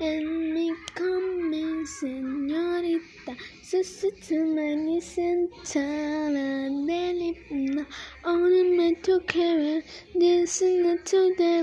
en 0.00 0.54
mi 0.54 0.72
come, 0.94 1.84
señorita. 1.84 3.36
Susutsumani 3.62 4.98
sentada 5.00 6.70
delita. 6.88 7.86
Only 8.24 8.76
meant 8.76 9.02
to 9.04 9.20
carry 9.20 9.82
this 10.14 10.62
not 10.62 11.04
to 11.04 11.34
the 11.36 11.62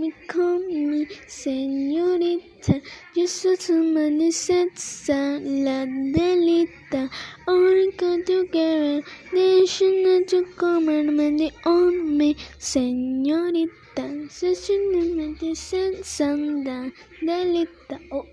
me 0.00 0.12
come, 0.26 1.06
señorita. 1.28 2.80
Susutsumani 3.14 4.32
sentada 4.32 5.84
delita. 6.14 7.10
Only 7.46 7.92
go 7.98 8.22
together, 8.22 9.02
this 9.30 9.82
not 9.82 10.26
to 10.28 10.44
come 10.56 10.88
and 10.88 11.52
on 11.66 12.16
me, 12.16 12.34
señorita. 12.58 13.83
Susutsumani 13.96 15.54
sentada 15.54 16.90
delita. 17.22 18.00
Oh. 18.10 18.26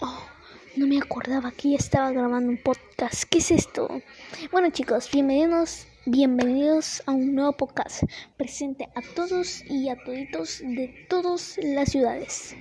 Oh, 0.00 0.22
no 0.76 0.86
me 0.86 0.98
acordaba 0.98 1.50
que 1.50 1.70
ya 1.70 1.76
estaba 1.78 2.12
grabando 2.12 2.50
un 2.50 2.58
podcast. 2.58 3.24
¿Qué 3.24 3.38
es 3.38 3.50
esto? 3.50 3.88
Bueno 4.52 4.70
chicos, 4.70 5.10
bienvenidos, 5.10 5.88
bienvenidos 6.06 7.02
a 7.06 7.12
un 7.12 7.34
nuevo 7.34 7.52
podcast 7.52 8.04
presente 8.36 8.88
a 8.94 9.02
todos 9.16 9.64
y 9.68 9.88
a 9.88 9.96
toditos 9.96 10.60
de 10.60 11.06
todas 11.08 11.58
las 11.60 11.90
ciudades. 11.90 12.54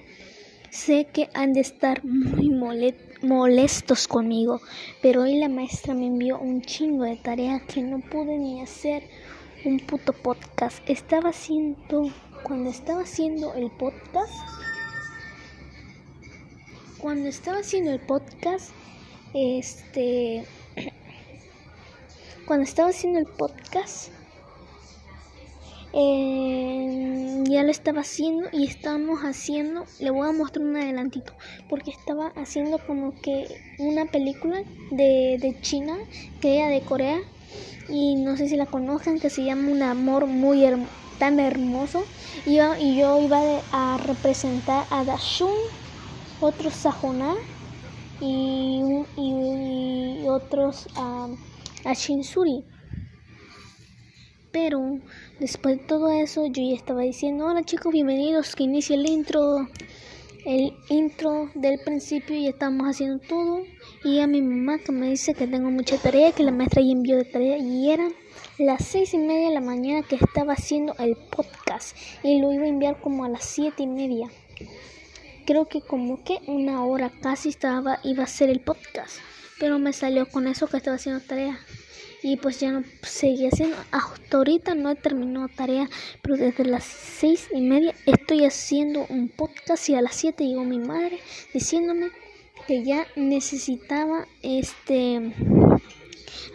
Sé 0.72 1.08
que 1.12 1.30
han 1.34 1.54
de 1.54 1.62
estar 1.62 2.05
muy 2.05 2.50
molestos 3.22 4.08
conmigo, 4.08 4.62
pero 5.02 5.23
hoy 5.23 5.40
la 5.40 5.50
maestra 5.50 5.95
me 5.95 6.05
envió 6.05 6.38
un 6.38 6.62
chingo 6.62 7.05
de 7.05 7.16
tareas 7.16 7.64
que 7.64 7.82
no 7.82 8.00
pude 8.02 8.38
ni 8.38 8.62
hacer 8.62 9.04
un 9.66 9.80
puto 9.80 10.14
podcast. 10.14 10.88
Estaba 10.88 11.30
haciendo, 11.30 12.12
cuando 12.44 12.70
estaba 12.70 13.02
haciendo 13.02 13.55
el 13.55 13.72
podcast, 13.72 14.31
cuando 17.00 17.30
estaba 17.30 17.59
haciendo 17.59 17.92
el 17.92 18.00
podcast, 18.02 18.70
este, 19.34 20.45
cuando 22.45 22.64
estaba 22.64 22.90
haciendo 22.90 23.17
el 23.17 23.25
podcast, 23.25 24.12
eh, 25.94 27.44
ya 27.45 27.64
lo 27.64 27.72
estaba 27.72 28.02
haciendo 28.02 28.48
y 28.52 28.68
estábamos 28.68 29.22
haciendo, 29.22 29.86
le 30.00 30.12
voy 30.12 30.30
a 30.30 30.31
mostrar 30.31 30.66
un 30.66 30.76
adelantito, 30.76 31.34
porque 31.68 31.92
estaba 31.92 32.28
haciendo 32.36 32.78
como 32.86 33.14
que 33.22 33.48
una 33.80 34.06
película 34.06 34.64
de, 34.92 35.38
de 35.40 35.58
China, 35.62 35.98
que 36.42 36.59
era 36.59 36.70
de 36.70 36.81
Corea, 36.81 37.20
y 37.88 38.16
no 38.16 38.38
sé 38.38 38.48
si 38.48 38.56
la 38.56 38.68
conocen, 38.68 39.20
que 39.20 39.30
se 39.30 39.44
llama 39.44 39.72
Un 39.72 39.81
amor 39.81 40.28
muy 40.28 40.64
tan 41.18 41.40
hermoso, 41.40 42.03
y 42.46 42.56
yo, 42.56 43.20
iba 43.22 43.42
a 43.72 43.98
representar 43.98 44.86
a 44.90 45.03
Dashun 45.03 45.52
otros 46.40 46.74
Sajona 46.74 47.36
y, 48.22 48.81
y, 49.18 50.28
otros 50.28 50.88
a, 50.96 51.28
a 51.86 51.94
Shinsuri. 51.94 52.64
Pero 54.52 55.00
después 55.40 55.78
de 55.78 55.84
todo 55.84 56.12
eso 56.12 56.45
yo 56.48 56.64
ya 56.64 56.76
estaba 56.76 57.02
diciendo, 57.02 57.45
hola 57.45 57.64
chicos, 57.64 57.92
bienvenidos, 57.94 58.56
que 58.56 58.64
inicie 58.64 58.95
el 58.95 59.08
intro, 59.08 59.68
el 60.46 60.73
intro 60.90 61.50
del 61.56 61.80
principio 61.80 62.36
y 62.36 62.48
estamos 62.48 62.88
haciendo 62.88 63.20
todo. 63.20 63.62
Y 64.04 64.20
a 64.20 64.28
mi 64.28 64.42
mamá 64.42 64.80
que 64.80 64.92
me 64.92 65.09
dice 65.09 65.34
que 65.34 65.48
tengo 65.48 65.72
mucha 65.72 65.98
tarea, 65.98 66.31
que 66.31 66.44
la 66.44 66.52
maestra 66.52 66.81
ya 66.81 66.92
envió 66.92 67.18
de 67.18 67.26
tarea 67.26 67.58
y 67.58 67.90
eran 67.90 68.14
las 68.58 68.86
seis 68.86 69.14
y 69.14 69.18
media 69.18 69.48
de 69.48 69.54
la 69.54 69.62
mañana 69.62 70.06
que 70.06 70.16
estaba 70.16 70.54
haciendo 70.54 70.94
el 71.00 71.16
podcast 71.16 71.96
y 72.24 72.42
lo 72.42 72.52
iba 72.52 72.66
a 72.66 72.68
enviar 72.70 73.00
como 73.00 73.24
a 73.24 73.30
las 73.30 73.46
siete 73.46 73.84
y 73.84 73.88
media 73.88 74.30
creo 75.46 75.66
que 75.66 75.81
como 75.81 76.24
que 76.24 76.40
una 76.46 76.86
hora 76.86 77.09
casi 77.09 77.50
estaba 77.50 78.00
iba 78.03 78.24
a 78.24 78.28
ser 78.28 78.50
el 78.50 78.59
podcast 78.59 79.18
pero 79.59 79.80
me 79.80 79.94
salió 79.94 80.28
con 80.28 80.47
eso 80.47 80.68
que 80.68 80.78
estaba 80.78 80.97
haciendo 80.97 81.22
tarea 81.22 81.59
y 82.22 82.38
pues 82.38 82.59
ya 82.59 82.72
no 82.72 82.84
seguí 83.02 83.47
haciendo 83.47 83.78
hasta 83.91 84.38
ahorita 84.38 84.75
no 84.75 84.90
he 84.90 84.96
terminado 84.96 85.47
tarea 85.47 85.90
pero 86.22 86.35
desde 86.38 86.66
las 86.66 86.84
seis 86.84 87.47
y 87.53 87.62
media 87.62 87.94
estoy 88.06 88.46
haciendo 88.46 89.06
un 89.09 89.30
podcast 89.30 89.90
y 89.90 89.96
a 89.96 90.02
las 90.02 90.16
siete 90.16 90.46
llegó 90.46 90.63
mi 90.63 90.80
madre 90.80 91.19
diciéndome 91.53 92.09
que 92.68 92.84
ya 92.84 93.07
necesitaba 93.16 94.28
este 94.41 95.34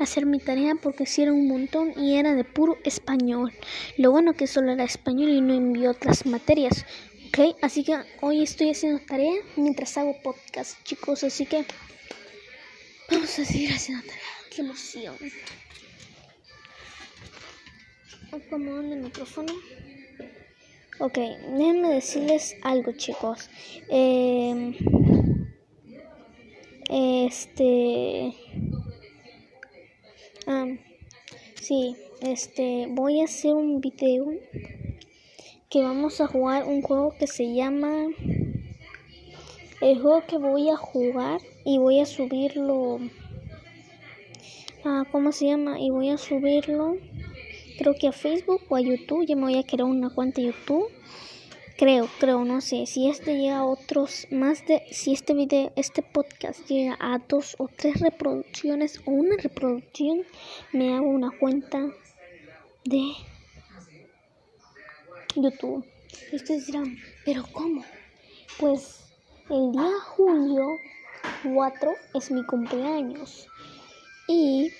hacer 0.00 0.26
mi 0.26 0.38
tarea 0.38 0.74
porque 0.80 1.06
si 1.06 1.22
un 1.22 1.48
montón 1.48 1.92
y 1.96 2.16
era 2.16 2.34
de 2.34 2.44
puro 2.44 2.78
español. 2.84 3.52
Lo 3.96 4.10
bueno 4.10 4.34
que 4.34 4.46
solo 4.46 4.72
era 4.72 4.84
español 4.84 5.30
y 5.30 5.40
no 5.40 5.54
envió 5.54 5.90
otras 5.90 6.26
materias. 6.26 6.84
Ok, 7.28 7.56
así 7.62 7.84
que 7.84 7.96
hoy 8.20 8.42
estoy 8.42 8.70
haciendo 8.70 9.00
tarea 9.00 9.34
mientras 9.56 9.96
hago 9.96 10.16
podcast, 10.22 10.82
chicos. 10.84 11.24
Así 11.24 11.46
que 11.46 11.64
vamos 13.10 13.38
a 13.38 13.44
seguir 13.44 13.72
haciendo 13.72 14.04
tarea. 14.04 14.33
¡Qué 14.54 14.62
emoción! 14.62 15.16
Acomodo 18.30 18.80
el 18.82 19.00
micrófono. 19.00 19.52
Ok, 21.00 21.14
déjenme 21.14 21.88
decirles 21.88 22.56
algo, 22.62 22.92
chicos. 22.92 23.50
Eh, 23.88 24.76
este. 26.88 28.32
Ah, 30.46 30.66
sí, 31.60 31.96
este. 32.20 32.86
Voy 32.90 33.22
a 33.22 33.24
hacer 33.24 33.54
un 33.54 33.80
video 33.80 34.26
que 35.68 35.82
vamos 35.82 36.20
a 36.20 36.28
jugar 36.28 36.62
un 36.64 36.80
juego 36.82 37.12
que 37.18 37.26
se 37.26 37.52
llama 37.52 38.06
el 39.80 40.00
juego 40.00 40.24
que 40.28 40.38
voy 40.38 40.70
a 40.70 40.76
jugar 40.76 41.40
y 41.64 41.78
voy 41.78 41.98
a 41.98 42.06
subirlo 42.06 43.00
a 44.84 45.04
cómo 45.10 45.32
se 45.32 45.46
llama 45.46 45.80
y 45.80 45.90
voy 45.90 46.10
a 46.10 46.18
subirlo 46.18 46.96
creo 47.78 47.94
que 47.94 48.08
a 48.08 48.12
Facebook 48.12 48.62
o 48.68 48.76
a 48.76 48.80
YouTube 48.80 49.26
ya 49.26 49.36
me 49.36 49.42
voy 49.42 49.58
a 49.58 49.64
crear 49.64 49.84
una 49.84 50.10
cuenta 50.10 50.40
de 50.40 50.48
YouTube 50.48 50.88
creo 51.76 52.08
creo 52.20 52.44
no 52.44 52.60
sé 52.60 52.86
si 52.86 53.08
este 53.08 53.36
llega 53.36 53.58
a 53.58 53.64
otros 53.64 54.26
más 54.30 54.66
de 54.66 54.82
si 54.90 55.12
este 55.12 55.34
video 55.34 55.72
este 55.76 56.02
podcast 56.02 56.66
llega 56.68 56.96
a 57.00 57.18
dos 57.18 57.56
o 57.58 57.68
tres 57.68 58.00
reproducciones 58.00 59.00
o 59.06 59.10
una 59.10 59.36
reproducción 59.36 60.22
me 60.72 60.94
hago 60.94 61.08
una 61.08 61.30
cuenta 61.38 61.90
de 62.84 63.14
YouTube. 65.36 65.84
Y 66.32 66.36
ustedes 66.36 66.66
dirán, 66.66 66.96
¿pero 67.24 67.44
cómo? 67.52 67.84
Pues 68.58 69.12
el 69.50 69.72
día 69.72 69.90
julio 70.16 70.78
4 71.42 71.92
es 72.14 72.30
mi 72.30 72.44
cumpleaños. 72.44 73.48
Y 74.26 74.72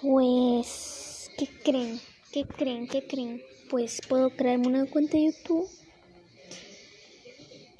pues, 0.00 1.30
¿qué 1.36 1.48
creen? 1.64 2.00
¿Qué 2.32 2.44
creen? 2.44 2.88
¿Qué 2.88 3.06
creen? 3.06 3.42
Pues 3.68 4.00
puedo 4.08 4.30
crearme 4.30 4.68
una 4.68 4.86
cuenta 4.86 5.16
de 5.16 5.26
YouTube 5.26 5.68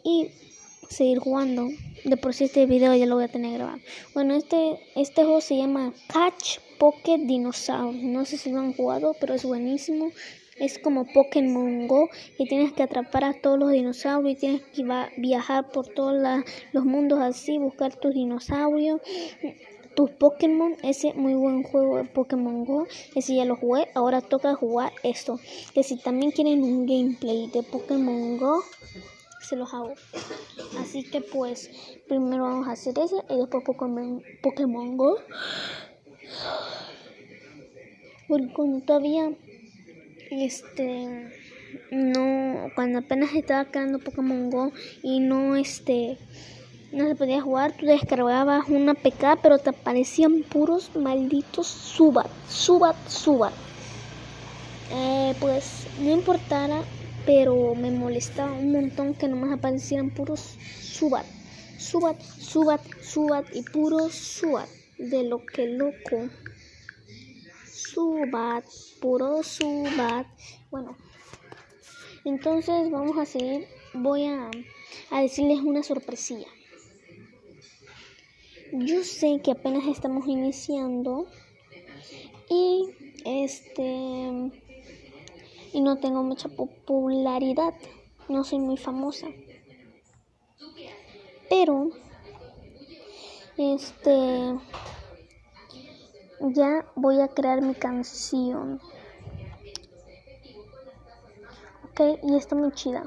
y 0.05 0.31
seguir 0.89 1.19
jugando. 1.19 1.69
De 2.05 2.17
por 2.17 2.35
sí 2.35 2.45
este 2.45 2.67
video 2.67 2.95
ya 2.95 3.07
lo 3.07 3.17
voy 3.17 3.25
a 3.25 3.29
tener 3.29 3.55
grabado. 3.55 3.79
Bueno, 4.15 4.35
este, 4.35 4.79
este 4.95 5.23
juego 5.25 5.41
se 5.41 5.57
llama 5.57 5.93
Catch 6.09 6.59
Pocket 6.79 7.19
Dinosaur. 7.19 7.95
No 7.95 8.25
sé 8.25 8.37
si 8.37 8.51
lo 8.51 8.61
han 8.61 8.73
jugado, 8.73 9.15
pero 9.21 9.35
es 9.35 9.45
buenísimo. 9.45 10.11
Es 10.59 10.79
como 10.79 11.07
Pokémon 11.07 11.87
Go 11.87 12.09
y 12.37 12.49
tienes 12.49 12.73
que 12.73 12.83
atrapar 12.83 13.25
a 13.25 13.33
todos 13.33 13.59
los 13.59 13.71
dinosaurios 13.71 14.37
y 14.37 14.41
tienes 14.41 14.63
que 14.63 14.85
viajar 15.17 15.71
por 15.71 15.87
todos 15.87 16.15
los 16.73 16.85
mundos 16.85 17.21
así, 17.21 17.59
buscar 17.59 17.95
tus 17.95 18.13
dinosaurios, 18.13 19.01
tus 19.95 20.11
Pokémon. 20.11 20.75
Ese 20.83 21.15
muy 21.15 21.35
buen 21.35 21.63
juego 21.63 21.99
de 21.99 22.05
Pokémon 22.05 22.65
Go. 22.65 22.87
Ese 23.15 23.37
ya 23.37 23.45
lo 23.45 23.55
jugué. 23.55 23.87
Ahora 23.95 24.21
toca 24.21 24.55
jugar 24.57 24.93
esto. 25.05 25.39
Que 25.75 25.85
si 25.85 25.97
también 25.97 26.33
quieren 26.33 26.63
un 26.65 26.87
gameplay 26.87 27.49
de 27.49 27.63
Pokémon 27.63 28.37
Go, 28.39 28.63
se 29.41 29.55
los 29.55 29.73
hago. 29.73 29.95
Así 30.81 31.05
que 31.05 31.21
pues 31.21 31.71
primero 32.09 32.45
vamos 32.45 32.67
a 32.69 32.73
hacer 32.73 32.99
ese 32.99 33.17
y 33.31 33.37
después 33.37 33.63
Pokémon, 33.65 34.23
Pokémon 34.43 34.97
Go. 34.97 35.19
Porque 38.29 38.53
cuando 38.53 38.81
todavía 38.81 39.31
este 40.31 41.33
no 41.91 42.71
cuando 42.75 42.99
apenas 42.99 43.35
estaba 43.35 43.65
creando 43.67 43.99
Pokémon 43.99 44.51
Go 44.51 44.73
y 45.03 45.21
no 45.21 45.57
este 45.57 46.19
no 46.93 47.07
se 47.07 47.15
podía 47.15 47.43
jugar, 47.43 47.77
tú 47.77 47.87
descargabas 47.87 48.69
una 48.69 48.95
PK 48.95 49.41
pero 49.43 49.59
te 49.59 49.71
aparecían 49.71 50.43
puros 50.43 50.95
malditos 50.97 51.67
Subat, 51.67 52.31
Subat, 52.49 52.97
Subat. 53.09 53.53
Eh, 54.91 55.35
pues 55.39 55.87
no 56.01 56.11
importara 56.11 56.83
pero 57.27 57.75
me 57.75 57.91
molestaba 57.91 58.53
un 58.53 58.73
montón 58.73 59.15
que 59.15 59.29
nomás 59.29 59.53
aparecieran 59.53 60.11
puros 60.11 60.57
Subat, 60.81 61.27
Subat, 61.79 62.19
Subat, 62.21 62.81
Subat 63.03 63.45
y 63.55 63.63
puros 63.63 64.15
Subat. 64.15 64.78
De 64.99 65.23
lo 65.25 65.45
que 65.47 65.67
loco. 65.67 66.29
subat, 67.65 68.65
puro 69.01 69.43
subat. 69.43 70.27
Bueno, 70.71 70.97
entonces 72.25 72.91
vamos 72.91 73.17
a 73.19 73.25
seguir. 73.25 73.67
Voy 73.95 74.27
a, 74.27 74.51
a 75.11 75.23
decirles 75.23 75.61
una 75.61 75.83
sorpresilla. 75.83 76.49
Yo 78.73 79.03
sé 79.03 79.41
que 79.43 79.53
apenas 79.53 79.87
estamos 79.87 80.27
iniciando 80.27 81.27
y 82.51 82.85
este 83.25 84.53
y 85.73 85.81
no 85.81 85.99
tengo 85.99 86.23
mucha 86.23 86.49
popularidad, 86.49 87.75
no 88.29 88.45
soy 88.45 88.59
muy 88.59 88.77
famosa. 88.77 89.29
Pero 91.49 91.91
este 93.59 94.57
ya 96.41 96.87
voy 96.95 97.21
a 97.21 97.29
crear 97.29 97.61
mi 97.61 97.75
canción. 97.75 98.81
Ok, 101.91 102.01
y 102.23 102.37
está 102.37 102.55
muy 102.55 102.71
chida. 102.73 103.03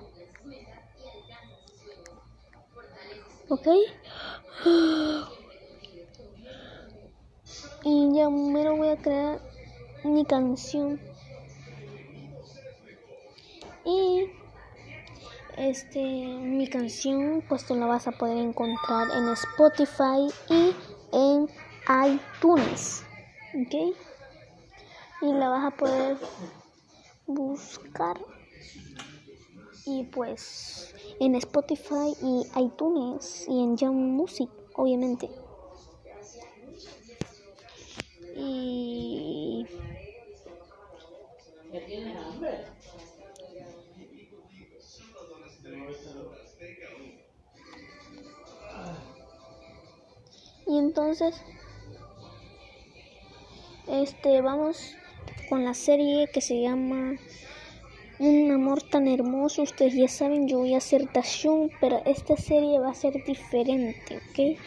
Ok. 3.47 3.67
Y 7.83 8.13
ya 8.13 8.29
me 8.29 8.63
lo 8.63 8.75
voy 8.75 8.89
a 8.89 8.97
crear 8.97 9.41
mi 10.03 10.25
canción. 10.25 10.99
Y 13.85 14.29
este 15.69 15.99
mi 15.99 16.67
canción 16.67 17.43
pues 17.47 17.65
tú 17.65 17.75
la 17.75 17.85
vas 17.85 18.07
a 18.07 18.11
poder 18.11 18.37
encontrar 18.37 19.07
en 19.11 19.29
Spotify 19.29 20.27
y 20.49 20.75
en 21.13 21.47
iTunes. 22.05 23.03
¿Ok? 23.53 23.95
Y 25.21 25.33
la 25.33 25.49
vas 25.49 25.65
a 25.65 25.77
poder 25.77 26.17
buscar 27.27 28.17
y 29.85 30.03
pues 30.05 30.93
en 31.19 31.35
Spotify 31.35 32.15
y 32.21 32.47
iTunes 32.59 33.45
y 33.47 33.63
en 33.63 33.77
Young 33.77 33.95
Music, 33.95 34.49
obviamente. 34.75 35.29
Y 38.35 39.30
entonces 50.81 51.41
este 53.87 54.41
vamos 54.41 54.95
con 55.49 55.63
la 55.65 55.73
serie 55.73 56.29
que 56.33 56.41
se 56.41 56.61
llama 56.61 57.15
un 58.21 58.51
amor 58.51 58.83
tan 58.83 59.07
hermoso. 59.07 59.63
Ustedes 59.63 59.95
ya 59.95 60.07
saben, 60.07 60.47
yo 60.47 60.59
voy 60.59 60.75
a 60.75 60.77
hacer 60.77 61.11
Dashun, 61.11 61.71
pero 61.81 62.01
esta 62.05 62.37
serie 62.37 62.79
va 62.79 62.91
a 62.91 62.93
ser 62.93 63.23
diferente, 63.25 64.17
¿ok? 64.17 64.59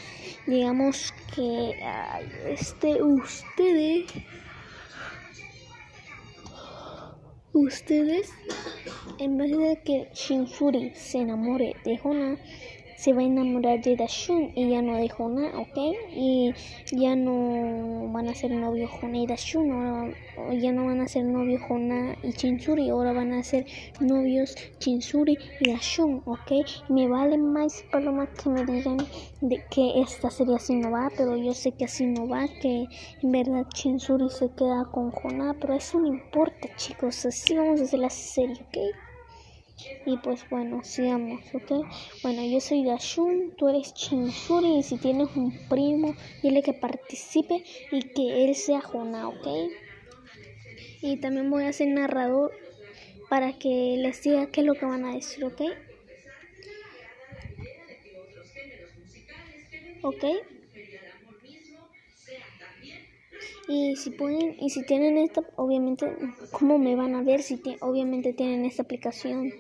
Digamos 0.47 1.15
que 1.35 1.79
este, 2.49 3.01
ustedes, 3.03 4.13
ustedes, 7.53 8.31
en 9.19 9.39
vez 9.39 9.57
de 9.57 9.81
que 9.85 10.09
Shinsuri 10.13 10.93
se 10.95 11.19
enamore 11.19 11.77
de 11.85 12.01
Hona, 12.03 12.37
se 12.97 13.13
va 13.13 13.21
a 13.23 13.25
enamorar 13.25 13.81
de 13.81 13.97
Dashun 13.97 14.53
y 14.55 14.71
ya 14.71 14.83
no 14.83 14.97
de 14.97 15.11
Hona, 15.17 15.59
¿ok? 15.59 15.77
Y 16.15 16.53
ya 16.93 17.17
no 17.17 18.09
van 18.13 18.29
a 18.29 18.35
ser 18.35 18.51
novios 18.53 18.91
Hona 19.03 19.19
y 19.19 19.27
Dashun, 19.27 19.73
ahora 19.73 20.15
ya 20.61 20.73
no 20.73 20.87
van 20.87 21.01
a 21.01 21.09
ser 21.09 21.25
novios 21.25 21.63
Hona 21.69 22.17
y 22.23 22.33
Chinsuri, 22.33 22.89
ahora 22.91 23.13
van 23.13 23.33
a 23.33 23.43
ser 23.43 23.67
novios 24.01 24.57
Chinsuri 24.79 25.37
y 25.61 25.71
Dashun, 25.71 26.23
¿ok? 26.25 26.53
Me 26.89 27.09
vale 27.09 27.39
más 27.39 27.85
paloma 27.91 28.27
que 28.27 28.49
me 28.51 28.65
digan 28.65 28.99
de 29.41 29.63
que 29.71 30.01
esta 30.01 30.31
serie 30.31 30.57
así 30.57 30.75
no 30.75 30.91
va, 30.91 31.11
pero 31.17 31.37
yo 31.37 31.53
sé 31.55 31.73
que 31.73 31.85
así 31.85 32.07
no 32.07 32.29
va, 32.29 32.47
que 32.61 32.87
en 33.23 33.33
verdad 33.33 33.67
Chinsuri 33.75 34.31
se 34.31 34.51
queda 34.51 34.85
con 34.91 35.13
Hona, 35.23 35.55
pero 35.61 35.75
eso 35.75 35.99
no 35.99 36.07
importa, 36.07 36.69
chicos, 36.77 37.27
así 37.27 37.57
vamos 37.57 37.81
a 37.81 37.85
hacer 37.85 38.01
la 38.01 38.11
serie, 38.11 38.57
¿ok? 38.69 39.04
Y 40.07 40.19
pues 40.19 40.49
bueno, 40.51 40.83
sigamos, 40.85 41.43
¿ok? 41.53 41.87
Bueno, 42.23 42.45
yo 42.45 42.61
soy 42.61 42.85
Dashun, 42.85 43.55
tú 43.57 43.69
eres 43.69 43.95
Chinsuri 43.95 44.79
y 44.79 44.83
si 44.83 44.97
tienes 44.97 45.29
un 45.35 45.53
primo, 45.69 46.15
dile 46.43 46.63
que 46.63 46.73
participe 46.73 47.65
y 47.91 48.03
que 48.03 48.45
él 48.45 48.55
sea 48.55 48.81
Jona, 48.81 49.29
¿ok? 49.29 49.47
Y 51.03 51.17
también 51.17 51.51
voy 51.51 51.65
a 51.65 51.73
ser 51.73 51.89
narrador 51.89 52.53
para 53.29 53.53
que 53.59 53.97
les 53.99 54.23
diga 54.23 54.47
qué 54.47 54.61
es 54.61 54.67
lo 54.67 54.75
que 54.75 54.87
van 54.87 55.05
a 55.05 55.15
decir, 55.15 55.45
¿ok? 55.45 55.63
¿Ok? 60.03 60.25
Y 63.67 63.97
si 63.97 64.11
pueden, 64.11 64.57
y 64.61 64.71
si 64.71 64.85
tienen 64.85 65.17
esta, 65.17 65.43
obviamente, 65.57 66.07
¿cómo 66.51 66.79
me 66.79 66.97
van 66.97 67.15
a 67.15 67.23
ver? 67.23 67.43
Si 67.43 67.61
obviamente 67.81 68.33
tienen 68.33 68.65
esta 68.65 68.83
aplicación, 68.83 69.53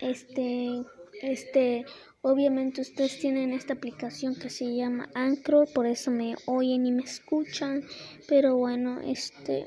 este, 0.00 0.82
este, 1.20 1.84
obviamente 2.22 2.80
ustedes 2.80 3.18
tienen 3.18 3.52
esta 3.52 3.74
aplicación 3.74 4.36
que 4.36 4.50
se 4.50 4.74
llama 4.74 5.08
Anchor, 5.14 5.68
por 5.72 5.86
eso 5.86 6.10
me 6.10 6.36
oyen 6.46 6.86
y 6.86 6.92
me 6.92 7.02
escuchan, 7.02 7.84
pero 8.28 8.56
bueno, 8.56 9.00
este, 9.00 9.66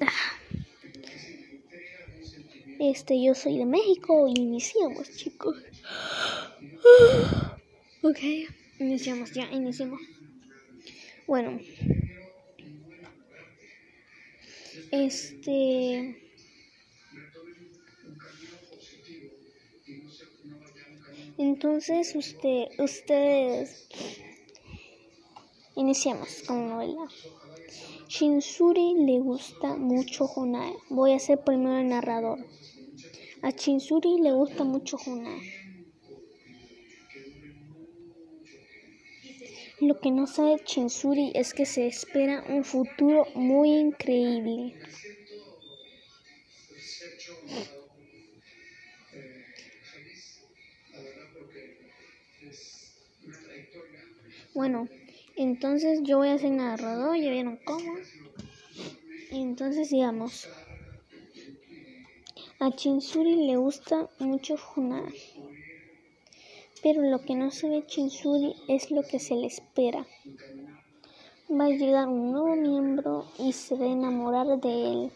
ah, 0.00 0.38
este, 2.78 3.22
yo 3.22 3.34
soy 3.34 3.58
de 3.58 3.66
México 3.66 4.28
iniciamos, 4.28 5.10
chicos. 5.16 5.56
Ok, 8.02 8.18
iniciamos, 8.78 9.32
ya, 9.32 9.50
iniciamos. 9.50 10.00
Bueno. 11.26 11.58
Este. 14.90 16.16
Entonces, 21.38 22.14
usted, 22.14 22.66
ustedes. 22.78 23.88
Iniciamos 25.76 26.42
con 26.46 26.68
la 26.68 26.74
novela. 26.74 27.08
Shinsuri 28.08 28.94
le 28.94 29.20
gusta 29.20 29.76
mucho 29.76 30.26
Junae. 30.26 30.74
Voy 30.88 31.12
a 31.12 31.18
ser 31.18 31.44
primero 31.44 31.78
el 31.78 31.88
narrador. 31.88 32.38
A 33.42 33.50
Shinsuri 33.50 34.18
le 34.20 34.32
gusta 34.32 34.64
mucho 34.64 34.98
Junae. 34.98 35.57
Lo 39.80 40.00
que 40.00 40.10
no 40.10 40.26
sabe 40.26 40.62
Chinsuri 40.64 41.32
es 41.34 41.54
que 41.54 41.64
se 41.64 41.86
espera 41.86 42.44
un 42.48 42.64
futuro 42.64 43.26
muy 43.34 43.70
increíble. 43.70 44.76
Bueno, 54.52 54.88
entonces 55.36 56.00
yo 56.02 56.18
voy 56.18 56.28
a 56.28 56.38
ser 56.38 56.50
narrador, 56.50 57.16
ya 57.16 57.30
vieron 57.30 57.58
cómo. 57.64 57.94
Entonces 59.30 59.90
digamos, 59.90 60.48
a 62.60 62.70
Chinsuri 62.72 63.46
le 63.46 63.56
gusta 63.56 64.08
mucho 64.18 64.56
Funai. 64.56 65.14
Pero 66.82 67.02
lo 67.02 67.20
que 67.22 67.34
no 67.34 67.50
se 67.50 67.68
ve 67.68 67.84
Chinsuri 67.86 68.54
es 68.68 68.90
lo 68.90 69.02
que 69.02 69.18
se 69.18 69.34
le 69.34 69.46
espera. 69.46 70.06
Va 71.50 71.64
a 71.64 71.70
llegar 71.70 72.08
un 72.08 72.32
nuevo 72.32 72.56
miembro 72.56 73.24
y 73.38 73.52
se 73.52 73.74
va 73.74 73.84
a 73.84 73.88
enamorar 73.88 74.60
de 74.60 74.92
él. 74.92 75.12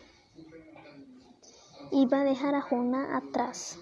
Y 1.91 2.07
va 2.07 2.23
a 2.23 2.25
dejar 2.25 2.55
a 2.55 2.63
Jona 2.63 3.17
atrás. 3.17 3.79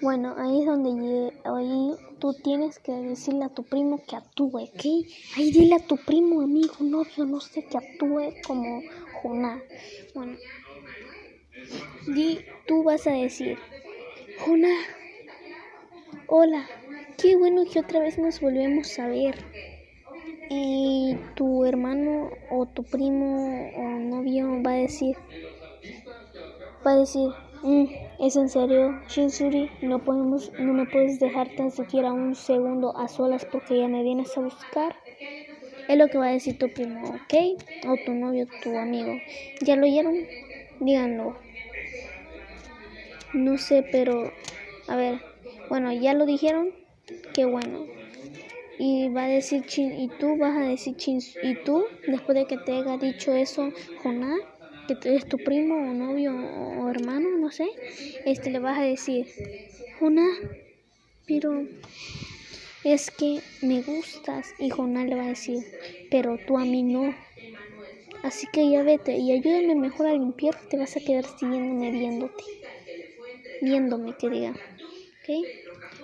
Bueno, 0.00 0.34
ahí 0.36 0.60
es 0.60 0.66
donde 0.66 1.32
ahí 1.44 1.92
tú 2.18 2.34
tienes 2.34 2.78
que 2.80 2.92
decirle 2.92 3.44
a 3.44 3.48
tu 3.48 3.62
primo 3.62 4.02
que 4.04 4.16
actúe, 4.16 4.58
¿ok? 4.58 4.84
Ahí 5.36 5.52
dile 5.52 5.76
a 5.76 5.86
tu 5.86 5.96
primo, 5.96 6.40
amigo, 6.40 6.74
novio, 6.80 7.24
no 7.24 7.40
sé, 7.40 7.64
que 7.64 7.78
actúe 7.78 8.32
como 8.44 8.82
Jona. 9.22 9.62
Bueno, 10.14 10.36
y 12.16 12.40
tú 12.66 12.82
vas 12.82 13.06
a 13.06 13.12
decir, 13.12 13.58
Jona, 14.44 14.74
Hola, 16.34 16.66
qué 17.18 17.36
bueno 17.36 17.64
que 17.70 17.78
otra 17.78 18.00
vez 18.00 18.16
nos 18.16 18.40
volvemos 18.40 18.98
a 18.98 19.06
ver. 19.06 19.34
Y 20.48 21.14
tu 21.36 21.66
hermano 21.66 22.30
o 22.50 22.64
tu 22.64 22.84
primo 22.84 23.70
o 23.76 23.82
novio 24.00 24.62
va 24.62 24.70
a 24.70 24.76
decir, 24.76 25.14
va 26.86 26.92
a 26.92 26.96
decir, 26.96 27.28
mm, 27.62 27.84
es 28.24 28.36
en 28.36 28.48
serio, 28.48 28.98
Shinsuri, 29.08 29.68
no 29.82 30.02
podemos, 30.02 30.50
no 30.58 30.72
me 30.72 30.86
puedes 30.86 31.20
dejar 31.20 31.54
tan 31.54 31.70
siquiera 31.70 32.14
un 32.14 32.34
segundo 32.34 32.96
a 32.96 33.08
solas 33.08 33.44
porque 33.44 33.78
ya 33.78 33.88
me 33.88 34.02
vienes 34.02 34.34
a 34.38 34.40
buscar. 34.40 34.96
Es 35.86 35.98
lo 35.98 36.08
que 36.08 36.16
va 36.16 36.28
a 36.28 36.32
decir 36.32 36.56
tu 36.56 36.70
primo, 36.70 37.02
¿ok? 37.10 37.60
O 37.90 37.98
tu 37.98 38.14
novio, 38.14 38.48
tu 38.62 38.78
amigo. 38.78 39.12
¿Ya 39.60 39.76
lo 39.76 39.84
oyeron? 39.84 40.26
Díganlo. 40.80 41.36
No 43.34 43.58
sé, 43.58 43.86
pero... 43.92 44.32
A 44.88 44.96
ver. 44.96 45.31
Bueno, 45.72 45.90
¿ya 45.90 46.12
lo 46.12 46.26
dijeron? 46.26 46.68
Qué 47.32 47.46
bueno. 47.46 47.86
Y 48.78 49.08
va 49.08 49.24
a 49.24 49.28
decir 49.28 49.64
chin... 49.64 49.98
Y 49.98 50.08
tú 50.20 50.36
vas 50.36 50.54
a 50.54 50.68
decir 50.68 50.94
chin... 50.96 51.18
Y 51.42 51.54
tú, 51.64 51.86
después 52.06 52.36
de 52.36 52.44
que 52.44 52.58
te 52.58 52.72
haya 52.72 52.98
dicho 52.98 53.32
eso, 53.32 53.72
Jonás, 54.02 54.38
que 54.86 55.16
es 55.16 55.26
tu 55.26 55.38
primo 55.38 55.76
o 55.76 55.94
novio 55.94 56.34
o 56.34 56.90
hermano, 56.90 57.38
no 57.38 57.50
sé, 57.50 57.70
este 58.26 58.50
le 58.50 58.58
vas 58.58 58.80
a 58.80 58.82
decir, 58.82 59.26
Jonás, 59.98 60.36
pero 61.26 61.66
es 62.84 63.10
que 63.10 63.40
me 63.62 63.80
gustas. 63.80 64.52
Y 64.58 64.68
Jonás 64.68 65.06
le 65.06 65.14
va 65.14 65.24
a 65.24 65.28
decir, 65.28 65.64
pero 66.10 66.38
tú 66.46 66.58
a 66.58 66.66
mí 66.66 66.82
no. 66.82 67.14
Así 68.22 68.46
que 68.52 68.68
ya 68.68 68.82
vete 68.82 69.16
y 69.16 69.32
ayúdame 69.32 69.74
mejor 69.74 70.08
a 70.08 70.12
limpiar, 70.12 70.54
te 70.68 70.76
vas 70.76 70.98
a 70.98 71.00
quedar 71.00 71.24
siguiéndome 71.24 71.90
viéndote. 71.92 72.44
Viéndome, 73.62 74.14
que 74.18 74.28
diga. 74.28 74.54
¿Ok? 75.22 75.61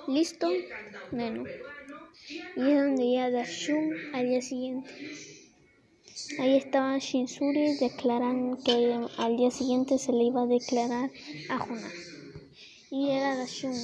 ¿Listo? 0.09 0.49
Bueno. 1.11 1.45
Y 2.57 2.71
es 2.71 2.83
donde 2.83 3.13
ya 3.13 3.31
Dashun 3.31 3.95
al 4.15 4.27
día 4.27 4.41
siguiente. 4.41 4.91
Ahí 6.39 6.57
estaba 6.57 6.97
Shinsuri 6.97 7.77
declaran 7.77 8.57
que 8.65 8.99
al 9.19 9.37
día 9.37 9.51
siguiente 9.51 9.99
se 9.99 10.13
le 10.13 10.25
iba 10.25 10.43
a 10.43 10.47
declarar 10.47 11.11
a 11.51 11.59
Jonás. 11.59 11.93
Y 12.91 13.11
era 13.11 13.37
Dashun. 13.37 13.75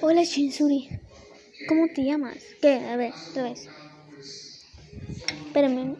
Hola 0.00 0.24
Shinsuri, 0.24 0.88
¿cómo 1.68 1.86
te 1.94 2.04
llamas? 2.04 2.38
¿Qué? 2.60 2.74
A 2.74 2.96
ver, 2.96 3.12
otra 3.30 3.44
vez. 3.44 3.68
Espérame. 5.46 5.96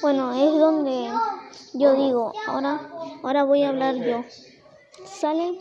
Bueno, 0.00 0.32
es 0.32 0.58
donde 0.58 1.10
yo 1.74 1.94
digo, 1.94 2.32
ahora, 2.46 2.86
ahora 3.22 3.44
voy 3.44 3.62
a 3.64 3.70
hablar 3.70 3.96
yo. 3.96 4.26
¿Sale? 5.04 5.60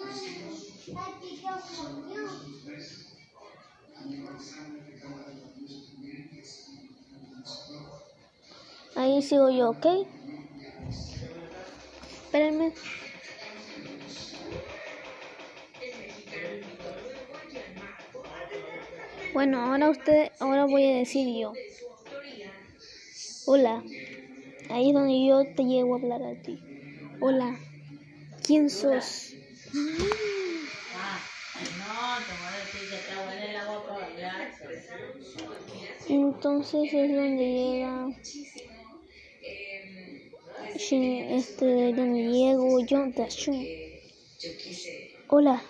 Ahí 8.95 9.21
sigo 9.21 9.49
yo, 9.49 9.71
¿ok? 9.71 9.85
Espérenme. 12.23 12.73
Bueno, 19.33 19.59
ahora 19.61 19.89
usted, 19.89 20.31
ahora 20.39 20.65
voy 20.65 20.85
a 20.85 20.95
decir 20.97 21.27
yo. 21.39 21.57
Hola. 23.45 23.83
Ahí 24.69 24.89
es 24.89 24.93
donde 24.95 25.25
yo 25.25 25.45
te 25.45 25.63
llego 25.65 25.95
a 25.95 25.97
hablar 25.99 26.23
a 26.23 26.35
ti. 26.35 26.63
Hola. 27.23 27.55
¿Quién 28.43 28.67
sos? 28.71 29.35
Entonces 36.09 36.91
es 36.91 37.15
donde 37.15 37.45
llega 37.45 38.07
este 41.37 41.93
donde 41.93 42.23
llego 42.23 42.79
yo. 42.87 43.05
Hola. 45.27 45.61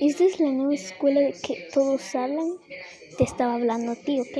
¿Esta 0.00 0.24
es 0.24 0.38
la 0.38 0.50
nueva 0.50 0.74
escuela 0.74 1.20
de 1.22 1.32
que 1.32 1.66
todos 1.72 2.14
hablan? 2.14 2.58
Te 3.16 3.24
estaba 3.24 3.54
hablando 3.54 3.92
a 3.92 3.96
ti, 3.96 4.20
¿ok? 4.20 4.38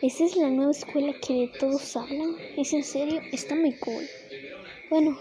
¿Esta 0.00 0.24
es 0.24 0.36
la 0.36 0.48
nueva 0.48 0.70
escuela 0.70 1.12
que 1.20 1.50
todos 1.58 1.96
hablan? 1.96 2.36
¿Es 2.56 2.72
en 2.72 2.82
serio? 2.84 3.22
Está 3.32 3.54
muy 3.54 3.74
cool. 3.78 4.08
Bueno, 4.90 5.18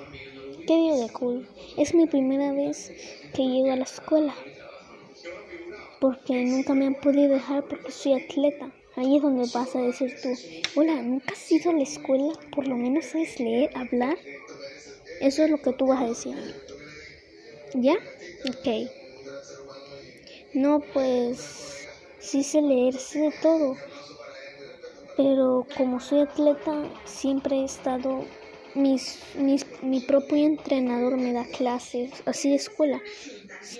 ¿qué 0.67 0.75
digo 0.75 0.98
de 1.01 1.10
cool? 1.10 1.48
Es 1.77 1.93
mi 1.96 2.05
primera 2.07 2.53
vez 2.53 2.93
que 3.34 3.43
llego 3.43 3.72
a 3.72 3.75
la 3.75 3.84
escuela. 3.84 4.36
Porque 6.00 6.43
nunca 6.43 6.74
me 6.75 6.86
han 6.88 6.96
podido 6.96 7.34
dejar 7.34 7.67
porque 7.67 7.91
soy 7.91 8.13
atleta. 8.13 8.72
Ahí 8.96 9.17
es 9.17 9.22
donde 9.24 9.48
vas 9.53 9.75
a 9.75 9.81
decir 9.81 10.13
tú, 10.22 10.39
hola, 10.75 11.01
¿nunca 11.01 11.34
has 11.34 11.51
ido 11.51 11.72
a 11.72 11.74
la 11.74 11.84
escuela? 11.84 12.34
¿Por 12.51 12.67
lo 12.67 12.75
menos 12.77 13.05
sabes 13.05 13.39
leer, 13.39 13.72
hablar? 13.75 14.17
Eso 15.19 15.43
es 15.43 15.51
lo 15.51 15.62
que 15.62 15.74
tú 15.74 15.88
vas 15.88 16.01
a 16.01 16.07
decir. 16.07 16.36
¿Ya? 17.74 17.96
Ok. 18.50 18.67
No, 20.53 20.89
pues 20.91 21.89
sí 22.19 22.43
sé 22.43 22.62
leer, 22.62 22.96
sé 22.96 23.19
de 23.19 23.31
todo. 23.31 23.77
Pero 25.17 25.65
como 25.75 26.00
soy 26.00 26.19
atleta, 26.21 26.83
siempre 27.05 27.57
he 27.57 27.63
estado 27.65 28.24
mis, 28.77 29.19
mi 29.81 30.00
propio 30.01 30.45
entrenador 30.45 31.17
me 31.17 31.33
da 31.33 31.45
clases, 31.45 32.12
así 32.25 32.50
de 32.50 32.55
escuela. 32.57 33.01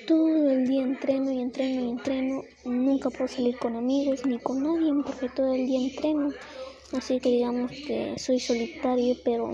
Todo 0.08 0.50
el 0.50 0.68
día 0.68 0.82
entreno 0.82 1.32
y 1.32 1.40
entreno 1.40 1.86
y 1.86 1.90
entreno. 1.90 2.44
Nunca 2.66 3.10
puedo 3.10 3.28
salir 3.28 3.58
con 3.58 3.76
amigos 3.76 4.26
ni 4.26 4.40
con 4.40 4.64
nadie 4.64 4.92
porque 5.06 5.30
todo 5.30 5.54
el 5.54 5.68
día 5.68 5.80
entreno. 5.80 6.34
Así 6.94 7.20
que 7.20 7.30
digamos 7.30 7.72
que 7.72 8.16
soy 8.18 8.40
solitario, 8.40 9.16
pero... 9.24 9.52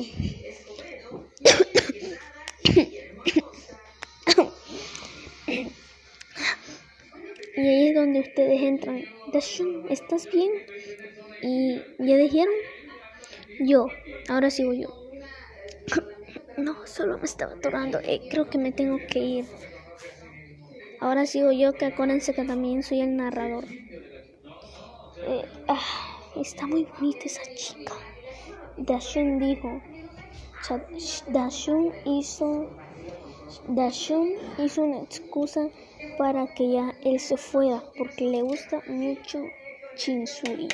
y 7.56 7.60
ahí 7.60 7.88
es 7.90 7.96
donde 7.96 8.20
ustedes 8.22 8.62
entran. 8.62 9.04
Dashun, 9.32 9.88
¿estás 9.90 10.30
bien? 10.32 10.52
Y 11.44 11.82
ya 12.00 12.18
dijeron. 12.18 12.54
Yo, 13.60 13.88
ahora 14.30 14.50
sigo 14.50 14.74
yo. 14.74 14.90
No, 16.56 16.86
solo 16.86 17.18
me 17.18 17.26
estaba 17.26 17.54
atorando. 17.54 18.00
Eh, 18.00 18.22
creo 18.30 18.48
que 18.48 18.60
me 18.60 18.72
tengo 18.72 18.98
que 19.10 19.20
ir. 19.20 19.46
Ahora 21.00 21.26
sigo 21.26 21.52
yo, 21.52 21.74
que 21.74 21.86
acuérdense 21.86 22.34
que 22.34 22.46
también 22.46 22.84
soy 22.84 23.02
el 23.02 23.18
narrador. 23.18 23.66
Eh, 25.26 25.46
ah, 25.68 26.32
está 26.36 26.68
muy 26.68 26.86
bonita 26.86 27.26
esa 27.26 27.42
chica. 27.56 27.94
Dashun 28.78 29.40
dijo. 29.40 29.82
Dashun 31.28 31.92
hizo. 32.06 32.70
Dashun 33.68 34.34
hizo 34.60 34.84
una 34.84 35.02
excusa 35.02 35.70
para 36.18 36.48
que 36.54 36.72
ya 36.72 36.94
él 37.04 37.20
se 37.20 37.36
fuera 37.36 37.84
porque 37.98 38.26
le 38.26 38.42
gusta 38.42 38.82
mucho 38.88 39.44
Chinsuri. 39.96 40.68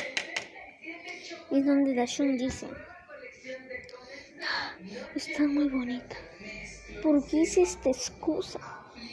Es 1.51 1.65
donde 1.65 1.95
Dashun 1.95 2.37
dice. 2.37 2.67
Está 5.15 5.43
muy 5.47 5.67
bonita. 5.67 6.15
¿Por 7.01 7.25
qué 7.25 7.37
hice 7.37 7.63
esta 7.63 7.89
excusa? 7.89 8.59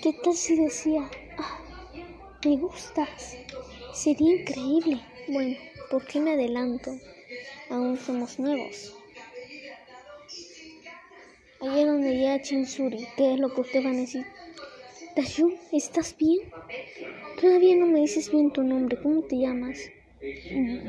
¿Qué 0.02 0.12
tal 0.22 0.34
si 0.34 0.56
decía, 0.62 1.08
ah, 1.38 1.60
me 2.44 2.56
gustas? 2.58 3.38
Sería 3.94 4.34
increíble. 4.34 5.00
Bueno, 5.28 5.56
¿por 5.90 6.04
qué 6.04 6.20
me 6.20 6.32
adelanto? 6.32 6.98
Aún 7.70 7.96
somos 7.96 8.38
nuevos. 8.38 8.94
Ahí 11.62 11.80
es 11.80 11.86
donde 11.86 12.14
llega 12.14 12.42
Chinsuri. 12.42 13.08
¿Qué 13.16 13.32
es 13.32 13.40
lo 13.40 13.54
que 13.54 13.62
usted 13.62 13.84
va 13.84 13.90
a 13.90 13.94
decir? 13.94 14.26
Dashun, 15.16 15.54
¿estás 15.72 16.14
bien? 16.18 16.52
Todavía 17.40 17.76
no 17.76 17.86
me 17.86 18.00
dices 18.00 18.30
bien 18.30 18.52
tu 18.52 18.62
nombre. 18.62 19.00
¿Cómo 19.02 19.22
te 19.22 19.36
llamas? 19.36 19.78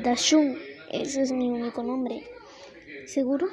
Dashun. 0.02 0.58
Ese 0.90 1.22
es 1.22 1.32
mi 1.32 1.48
único 1.48 1.82
nombre. 1.82 2.24
¿Seguro? 3.06 3.48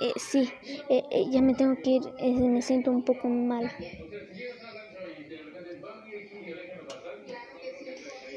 Eh, 0.00 0.12
sí, 0.16 0.50
eh, 0.88 1.04
eh, 1.10 1.24
ya 1.30 1.42
me 1.42 1.54
tengo 1.54 1.76
que 1.82 1.90
ir, 1.90 2.02
me 2.20 2.62
siento 2.62 2.90
un 2.90 3.04
poco 3.04 3.28
mal. 3.28 3.70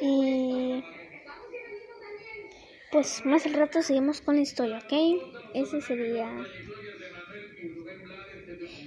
Y 0.02 0.84
pues 2.92 3.26
más 3.26 3.46
al 3.46 3.54
rato 3.54 3.82
seguimos 3.82 4.22
con 4.22 4.36
la 4.36 4.42
historia, 4.42 4.78
¿ok? 4.78 4.94
Ese 5.54 5.82
sería... 5.82 6.30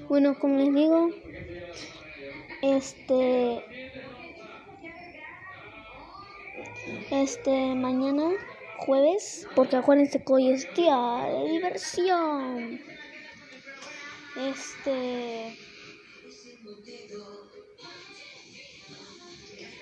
Bueno, 0.09 0.39
como 0.39 0.59
les 0.59 0.75
digo, 0.75 1.11
este... 2.63 3.65
Este, 7.11 7.75
mañana 7.75 8.31
jueves, 8.79 9.47
porque 9.55 9.77
acuérdense 9.77 10.23
que 10.23 10.33
hoy 10.33 10.51
es 10.51 10.75
día 10.75 10.97
de 11.27 11.51
diversión. 11.51 12.81
Este. 14.37 15.59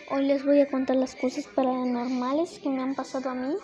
Hoy 0.08 0.24
les 0.24 0.44
voy 0.44 0.60
a 0.60 0.68
contar 0.68 0.96
las 0.96 1.16
cosas 1.16 1.46
paranormales 1.48 2.60
que 2.60 2.68
me 2.68 2.80
han 2.80 2.94
pasado 2.94 3.30
a 3.30 3.34
mí, 3.34 3.54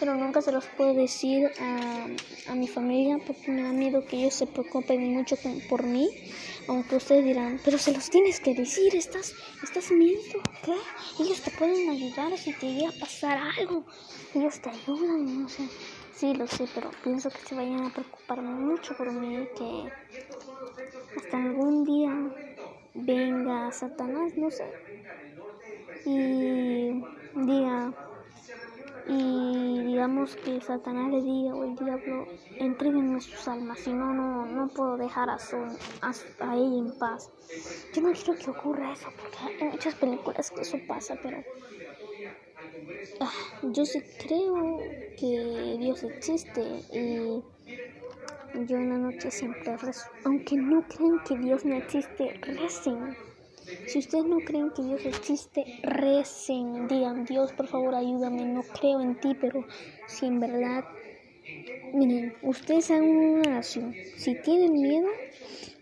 pero 0.00 0.16
nunca 0.16 0.42
se 0.42 0.50
los 0.50 0.66
puedo 0.66 0.94
decir 0.94 1.48
a, 1.60 2.06
a 2.50 2.54
mi 2.56 2.66
familia 2.66 3.18
porque 3.24 3.52
me 3.52 3.62
da 3.62 3.70
miedo 3.70 4.04
que 4.04 4.16
ellos 4.16 4.34
se 4.34 4.48
preocupen 4.48 5.12
mucho 5.12 5.36
por 5.68 5.84
mí. 5.84 6.08
Aunque 6.66 6.96
ustedes 6.96 7.24
dirán, 7.24 7.60
pero 7.64 7.78
se 7.78 7.92
los 7.92 8.08
tienes 8.10 8.40
que 8.40 8.54
decir, 8.54 8.94
estás, 8.96 9.36
estás 9.62 9.90
miento, 9.92 10.38
¿qué? 10.62 10.74
Ellos 11.18 11.42
te 11.42 11.50
pueden 11.52 11.88
ayudar 11.90 12.36
si 12.38 12.52
te 12.54 12.66
llega 12.72 12.90
a 12.90 12.98
pasar 12.98 13.38
algo. 13.58 13.86
Ellos 14.34 14.60
te 14.60 14.70
ayudan, 14.70 15.38
no 15.42 15.48
sé. 15.48 15.70
Sí, 16.10 16.34
lo 16.34 16.46
sé, 16.46 16.68
pero 16.74 16.90
pienso 17.02 17.30
que 17.30 17.40
se 17.46 17.54
vayan 17.54 17.84
a 17.84 17.92
preocupar 17.92 18.42
mucho 18.42 18.94
por 18.96 19.12
mí, 19.12 19.48
que 19.54 19.92
hasta 21.16 21.36
algún 21.38 21.84
día 21.84 22.12
venga 22.94 23.70
Satanás, 23.72 24.32
no 24.36 24.50
sé, 24.50 24.64
y 26.04 26.92
diga, 27.32 27.94
y 29.04 29.51
que 30.44 30.60
Satanás 30.60 31.12
le 31.12 31.22
diga 31.22 31.54
o 31.54 31.62
el 31.62 31.76
diablo, 31.76 32.26
entréguenme 32.58 33.20
sus 33.20 33.46
almas, 33.46 33.78
si 33.78 33.92
no, 33.92 34.12
no, 34.12 34.46
no 34.46 34.66
puedo 34.68 34.96
dejar 34.96 35.30
a, 35.30 35.38
su, 35.38 35.56
a, 36.00 36.12
a 36.40 36.56
en 36.56 36.98
paz. 36.98 37.30
Yo 37.94 38.02
no 38.02 38.12
quiero 38.12 38.34
que 38.34 38.50
ocurra 38.50 38.92
eso, 38.92 39.08
porque 39.16 39.64
hay 39.64 39.70
muchas 39.70 39.94
películas 39.94 40.50
que 40.50 40.62
eso 40.62 40.76
pasa, 40.88 41.16
pero 41.22 41.44
ah, 43.20 43.30
yo 43.62 43.84
sí 43.84 44.02
creo 44.18 44.78
que 45.16 45.76
Dios 45.78 46.02
existe 46.02 46.62
y 46.92 47.40
yo 48.66 48.76
en 48.76 48.88
la 48.88 48.98
noche 48.98 49.30
siempre 49.30 49.76
rezo. 49.76 50.08
Aunque 50.24 50.56
no 50.56 50.82
crean 50.88 51.22
que 51.24 51.38
Dios 51.38 51.64
no 51.64 51.76
existe, 51.76 52.40
recen. 52.42 53.16
Si 53.86 53.98
ustedes 53.98 54.24
no 54.24 54.38
creen 54.40 54.70
que 54.70 54.82
Dios 54.82 55.04
existe, 55.04 55.64
recen. 55.82 56.88
Digan, 56.88 57.24
Dios, 57.24 57.52
por 57.52 57.66
favor, 57.68 57.94
ayúdame. 57.94 58.44
No 58.44 58.62
creo 58.62 59.00
en 59.00 59.18
ti, 59.20 59.36
pero 59.40 59.66
si 60.06 60.26
en 60.26 60.40
verdad... 60.40 60.84
Miren, 61.92 62.34
ustedes 62.42 62.90
hagan 62.90 63.08
una 63.08 63.50
oración. 63.50 63.94
Si 64.16 64.34
tienen 64.36 64.72
miedo, 64.72 65.08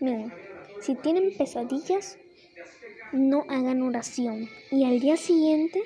miren, 0.00 0.32
si 0.80 0.94
tienen 0.96 1.36
pesadillas, 1.36 2.18
no 3.12 3.44
hagan 3.48 3.82
oración. 3.82 4.48
Y 4.70 4.84
al 4.84 4.98
día 4.98 5.16
siguiente, 5.16 5.82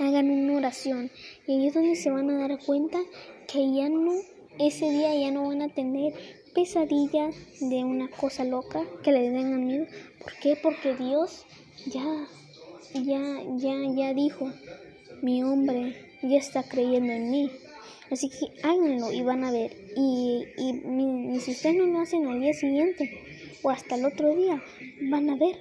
hagan 0.00 0.30
una 0.30 0.56
oración. 0.56 1.10
Y 1.46 1.52
ahí 1.52 1.66
es 1.68 1.74
donde 1.74 1.96
se 1.96 2.10
van 2.10 2.30
a 2.30 2.48
dar 2.48 2.58
cuenta 2.64 2.98
que 3.46 3.72
ya 3.72 3.88
no 3.88 4.12
ese 4.58 4.90
día 4.90 5.14
ya 5.14 5.30
no 5.30 5.48
van 5.48 5.62
a 5.62 5.68
tener 5.68 6.12
pesadillas 6.54 7.34
de 7.60 7.84
una 7.84 8.08
cosa 8.08 8.44
loca 8.44 8.84
que 9.02 9.12
le 9.12 9.30
den 9.30 9.66
miedo. 9.66 9.86
¿Por 10.22 10.32
qué? 10.34 10.56
Porque 10.62 10.94
Dios 10.94 11.44
ya, 11.86 12.26
ya, 12.94 13.42
ya, 13.56 13.74
ya 13.94 14.14
dijo, 14.14 14.50
mi 15.22 15.42
hombre 15.42 15.96
ya 16.22 16.38
está 16.38 16.62
creyendo 16.62 17.12
en 17.12 17.30
mí. 17.30 17.50
Así 18.10 18.28
que 18.28 18.60
háganlo 18.62 19.12
y 19.12 19.22
van 19.22 19.44
a 19.44 19.50
ver. 19.50 19.76
Y, 19.96 20.44
y, 20.58 21.40
si 21.40 21.52
ustedes 21.52 21.76
no 21.76 21.86
lo 21.86 22.00
hacen 22.00 22.26
al 22.26 22.40
día 22.40 22.52
siguiente 22.52 23.58
o 23.62 23.70
hasta 23.70 23.94
el 23.94 24.04
otro 24.04 24.34
día, 24.34 24.62
van 25.10 25.30
a 25.30 25.36
ver 25.36 25.56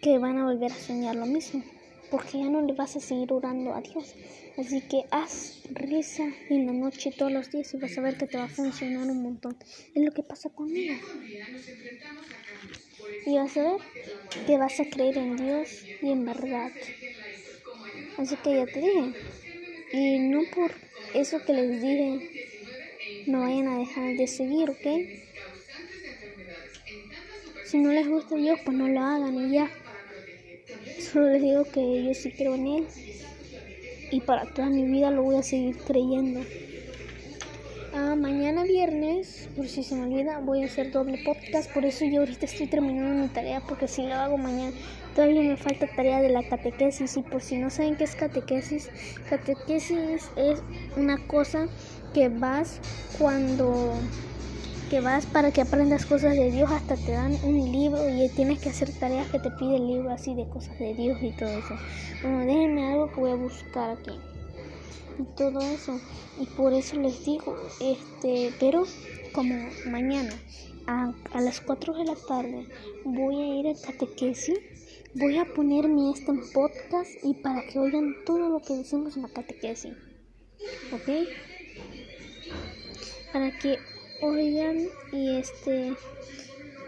que 0.00 0.18
van 0.18 0.38
a 0.38 0.44
volver 0.44 0.70
a 0.70 0.76
soñar 0.76 1.16
lo 1.16 1.26
mismo. 1.26 1.62
Porque 2.10 2.38
ya 2.38 2.48
no 2.48 2.62
le 2.62 2.72
vas 2.72 2.96
a 2.96 3.00
seguir 3.00 3.32
orando 3.32 3.74
a 3.74 3.80
Dios. 3.80 4.14
Así 4.56 4.80
que 4.80 5.04
haz 5.10 5.60
risa 5.70 6.24
en 6.48 6.66
la 6.66 6.72
noche 6.72 7.12
todos 7.16 7.30
los 7.30 7.50
días 7.50 7.72
y 7.74 7.76
vas 7.76 7.96
a 7.98 8.00
ver 8.00 8.16
que 8.16 8.26
te 8.26 8.38
va 8.38 8.44
a 8.44 8.48
funcionar 8.48 9.08
un 9.08 9.22
montón. 9.22 9.56
Es 9.94 10.02
lo 10.02 10.12
que 10.12 10.22
pasa 10.22 10.48
conmigo. 10.50 10.94
Y 13.26 13.36
vas 13.36 13.56
a 13.56 13.62
ver 13.62 13.80
que 14.46 14.58
vas 14.58 14.80
a 14.80 14.84
creer 14.84 15.18
en 15.18 15.36
Dios 15.36 15.84
y 16.02 16.10
en 16.10 16.24
verdad. 16.24 16.72
Así 18.16 18.36
que 18.36 18.56
ya 18.56 18.66
te 18.66 18.80
dije. 18.80 19.12
Y 19.92 20.18
no 20.18 20.40
por 20.54 20.72
eso 21.14 21.42
que 21.44 21.52
les 21.52 21.82
dije, 21.82 22.30
no 23.26 23.40
vayan 23.40 23.68
a 23.68 23.78
dejar 23.78 24.16
de 24.16 24.26
seguir, 24.26 24.70
¿ok? 24.70 24.86
Si 27.64 27.78
no 27.78 27.92
les 27.92 28.08
gusta 28.08 28.34
Dios, 28.34 28.58
pues 28.64 28.76
no 28.76 28.88
lo 28.88 29.00
hagan 29.00 29.34
y 29.34 29.52
ya. 29.52 29.70
Solo 31.00 31.30
les 31.30 31.42
digo 31.42 31.64
que 31.64 32.04
yo 32.04 32.14
sí 32.14 32.32
creo 32.32 32.54
en 32.54 32.66
Él 32.66 32.86
y 34.10 34.20
para 34.20 34.44
toda 34.46 34.68
mi 34.68 34.84
vida 34.84 35.10
lo 35.10 35.22
voy 35.22 35.36
a 35.36 35.42
seguir 35.42 35.76
creyendo. 35.78 36.40
Ah, 37.94 38.14
mañana 38.16 38.64
viernes, 38.64 39.48
por 39.56 39.66
si 39.66 39.82
se 39.82 39.94
me 39.94 40.04
olvida, 40.04 40.40
voy 40.40 40.62
a 40.62 40.66
hacer 40.66 40.92
doble 40.92 41.18
podcast. 41.24 41.70
Por 41.72 41.84
eso 41.84 42.04
yo 42.04 42.20
ahorita 42.20 42.46
estoy 42.46 42.66
terminando 42.66 43.22
mi 43.22 43.28
tarea, 43.28 43.60
porque 43.60 43.88
si 43.88 44.02
lo 44.02 44.14
hago 44.14 44.36
mañana, 44.38 44.72
todavía 45.14 45.42
me 45.42 45.56
falta 45.56 45.86
tarea 45.94 46.20
de 46.20 46.28
la 46.28 46.42
catequesis. 46.48 47.16
Y 47.16 47.22
por 47.22 47.42
si 47.42 47.56
no 47.56 47.70
saben 47.70 47.96
qué 47.96 48.04
es 48.04 48.14
catequesis, 48.14 48.90
catequesis 49.28 50.30
es 50.36 50.62
una 50.96 51.26
cosa 51.26 51.68
que 52.14 52.28
vas 52.28 52.80
cuando 53.18 53.94
que 54.88 55.00
vas 55.00 55.26
para 55.26 55.50
que 55.50 55.60
aprendas 55.60 56.06
cosas 56.06 56.34
de 56.34 56.50
Dios, 56.50 56.70
hasta 56.70 56.96
te 56.96 57.12
dan 57.12 57.36
un 57.44 57.72
libro 57.72 58.08
y 58.08 58.28
tienes 58.30 58.58
que 58.58 58.70
hacer 58.70 58.90
tareas 58.98 59.28
que 59.28 59.38
te 59.38 59.50
pide 59.50 59.76
el 59.76 59.86
libro 59.86 60.10
así 60.10 60.34
de 60.34 60.48
cosas 60.48 60.78
de 60.78 60.94
Dios 60.94 61.18
y 61.22 61.30
todo 61.32 61.50
eso. 61.50 61.74
Bueno, 62.22 62.46
déjenme 62.46 62.92
algo 62.92 63.12
que 63.12 63.20
voy 63.20 63.30
a 63.32 63.34
buscar 63.34 63.90
aquí. 63.90 64.12
Y 65.18 65.36
todo 65.36 65.60
eso. 65.60 66.00
Y 66.40 66.46
por 66.46 66.72
eso 66.72 66.96
les 66.96 67.24
digo, 67.24 67.56
este, 67.80 68.52
pero 68.58 68.84
como 69.32 69.54
mañana 69.86 70.32
a, 70.86 71.12
a 71.32 71.40
las 71.40 71.60
4 71.60 71.94
de 71.94 72.04
la 72.04 72.14
tarde 72.14 72.68
voy 73.04 73.36
a 73.36 73.46
ir 73.60 73.68
a 73.68 73.80
catequesis, 73.80 74.58
voy 75.14 75.36
a 75.36 75.44
ponerme 75.44 76.12
este 76.12 76.30
en 76.30 76.40
podcast 76.52 77.10
y 77.22 77.34
para 77.34 77.66
que 77.66 77.78
oigan 77.78 78.14
todo 78.24 78.48
lo 78.48 78.60
que 78.60 78.74
decimos 78.74 79.16
en 79.16 79.22
la 79.22 79.28
catequesis. 79.28 79.92
¿Ok? 80.92 81.28
Para 83.32 83.50
que 83.58 83.76
oigan 84.22 84.88
y 85.12 85.36
este 85.36 85.94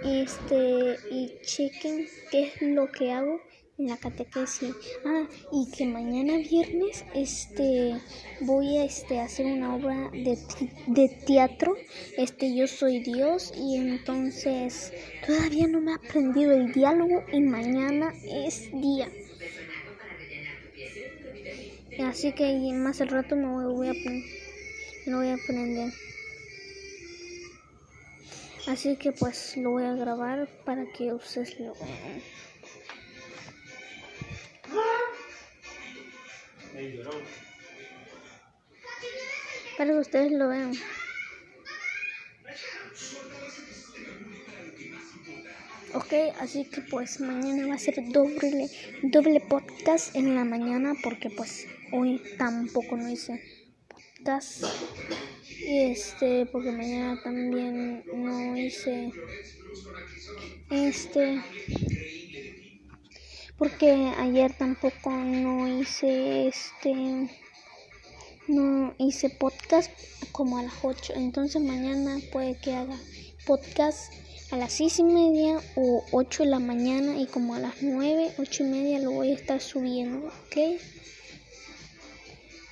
este 0.05 0.97
y 1.11 1.33
chequen 1.43 2.07
qué 2.31 2.45
es 2.45 2.62
lo 2.62 2.90
que 2.90 3.12
hago 3.12 3.40
en 3.79 3.88
la 3.88 3.97
catequesis. 3.97 4.75
Ah, 5.05 5.27
y 5.53 5.71
que 5.71 5.87
mañana 5.87 6.37
viernes 6.38 7.05
este 7.14 7.97
voy 8.40 8.77
a 8.77 8.85
este 8.85 9.21
hacer 9.21 9.47
una 9.47 9.75
obra 9.75 10.11
de, 10.12 10.38
de 10.87 11.09
teatro. 11.27 11.75
Este 12.16 12.55
yo 12.55 12.66
soy 12.66 13.01
Dios 13.01 13.53
y 13.57 13.77
entonces 13.77 14.93
todavía 15.27 15.66
no 15.66 15.81
me 15.81 15.93
he 15.93 15.95
aprendido 15.95 16.53
el 16.53 16.73
diálogo 16.73 17.25
y 17.33 17.40
mañana 17.40 18.12
es 18.25 18.71
día. 18.73 19.09
Así 22.01 22.33
que 22.33 22.55
más 22.73 23.01
al 23.01 23.09
rato 23.09 23.37
me 23.37 23.66
voy 23.66 23.88
a, 23.88 23.93
me 23.93 25.16
voy 25.16 25.29
a 25.29 25.35
aprender. 25.35 25.93
Así 28.71 28.95
que 28.95 29.11
pues 29.11 29.57
lo 29.57 29.73
voy 29.73 29.83
a 29.83 29.95
grabar 29.95 30.47
para 30.65 30.87
que 30.93 31.13
ustedes 31.13 31.59
lo 31.59 31.75
vean. 31.75 32.23
Para 39.77 39.91
que 39.91 39.99
ustedes 39.99 40.31
lo 40.31 40.49
vean. 40.49 40.73
Ok, 45.95 46.13
así 46.39 46.65
que 46.67 46.81
pues 46.83 47.19
mañana 47.19 47.67
va 47.67 47.75
a 47.75 47.79
ser 47.79 47.97
doble, 48.13 48.71
doble 49.03 49.41
podcast 49.41 50.15
en 50.15 50.37
la 50.37 50.45
mañana 50.45 50.95
porque 51.03 51.29
pues 51.29 51.67
hoy 51.91 52.23
tampoco 52.39 52.97
no 52.97 53.11
hice 53.11 53.43
podcast. 53.89 54.63
Y 55.62 55.90
este, 55.90 56.46
porque 56.46 56.73
mañana 56.73 57.20
también 57.23 58.05
no 58.12 58.57
hice 58.57 59.12
este 60.70 61.42
porque 63.59 63.90
ayer 64.16 64.53
tampoco 64.57 65.11
no 65.11 65.68
hice 65.68 66.46
este 66.49 67.29
no 68.49 68.94
hice 68.99 69.31
podcast 69.31 69.90
como 70.33 70.59
a 70.59 70.62
las 70.62 70.75
8 70.83 71.12
entonces 71.16 71.61
mañana 71.61 72.18
puede 72.33 72.57
que 72.57 72.75
haga 72.75 72.96
podcast 73.46 74.12
a 74.51 74.57
las 74.57 74.73
6 74.73 75.01
y 75.01 75.05
media 75.05 75.61
o 75.77 76.05
8 76.12 76.44
de 76.44 76.51
la 76.51 76.59
mañana 76.59 77.20
y 77.20 77.27
como 77.27 77.55
a 77.55 77.59
las 77.59 77.83
9 77.83 78.33
8 78.38 78.64
y 78.64 78.66
media 78.66 78.99
lo 79.01 79.11
voy 79.11 79.33
a 79.33 79.35
estar 79.35 79.61
subiendo 79.61 80.29
ok 80.29 80.81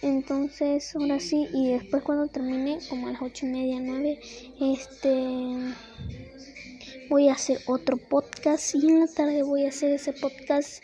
entonces, 0.03 0.95
ahora 0.95 1.19
sí, 1.19 1.49
y 1.53 1.73
después 1.73 2.03
cuando 2.03 2.29
termine, 2.29 2.79
como 2.89 3.09
a 3.09 3.13
las 3.13 3.23
ocho 3.23 3.47
y 3.47 3.51
media, 3.51 3.81
nueve, 3.81 4.21
este 4.61 5.75
voy 7.09 7.29
a 7.29 7.33
hacer 7.33 7.61
otro 7.67 7.97
podcast. 7.97 8.75
Y 8.75 8.89
en 8.89 9.01
la 9.01 9.07
tarde 9.07 9.43
voy 9.43 9.65
a 9.65 9.71
hacer 9.71 9.93
ese 9.93 10.13
podcast 10.13 10.83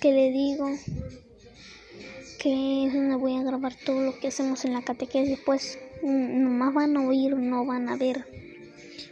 que 0.00 0.12
le 0.12 0.30
digo 0.30 0.68
que 2.38 2.86
es 2.86 2.94
donde 2.94 3.16
voy 3.16 3.36
a 3.36 3.42
grabar 3.42 3.74
todo 3.84 4.00
lo 4.00 4.18
que 4.18 4.28
hacemos 4.28 4.64
en 4.64 4.72
la 4.72 4.82
catequesis. 4.82 5.38
Pues 5.44 5.78
nomás 6.02 6.74
van 6.74 6.96
a 6.96 7.06
oír 7.06 7.36
no 7.36 7.64
van 7.64 7.88
a 7.88 7.96
ver 7.96 8.26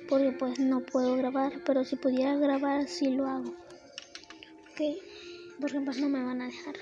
porque 0.09 0.33
pues 0.33 0.59
no 0.59 0.81
puedo 0.81 1.17
grabar. 1.17 1.53
Pero 1.65 1.85
si 1.85 1.97
pudiera 1.97 2.37
grabar 2.37 2.89
sí 2.89 3.09
lo 3.09 3.27
hago. 3.27 3.55
Ok 4.73 4.81
porque 5.61 5.81
pues 5.81 5.99
no 5.99 6.09
me 6.09 6.23
van 6.23 6.43
a 6.43 6.47
dejar 6.47 6.75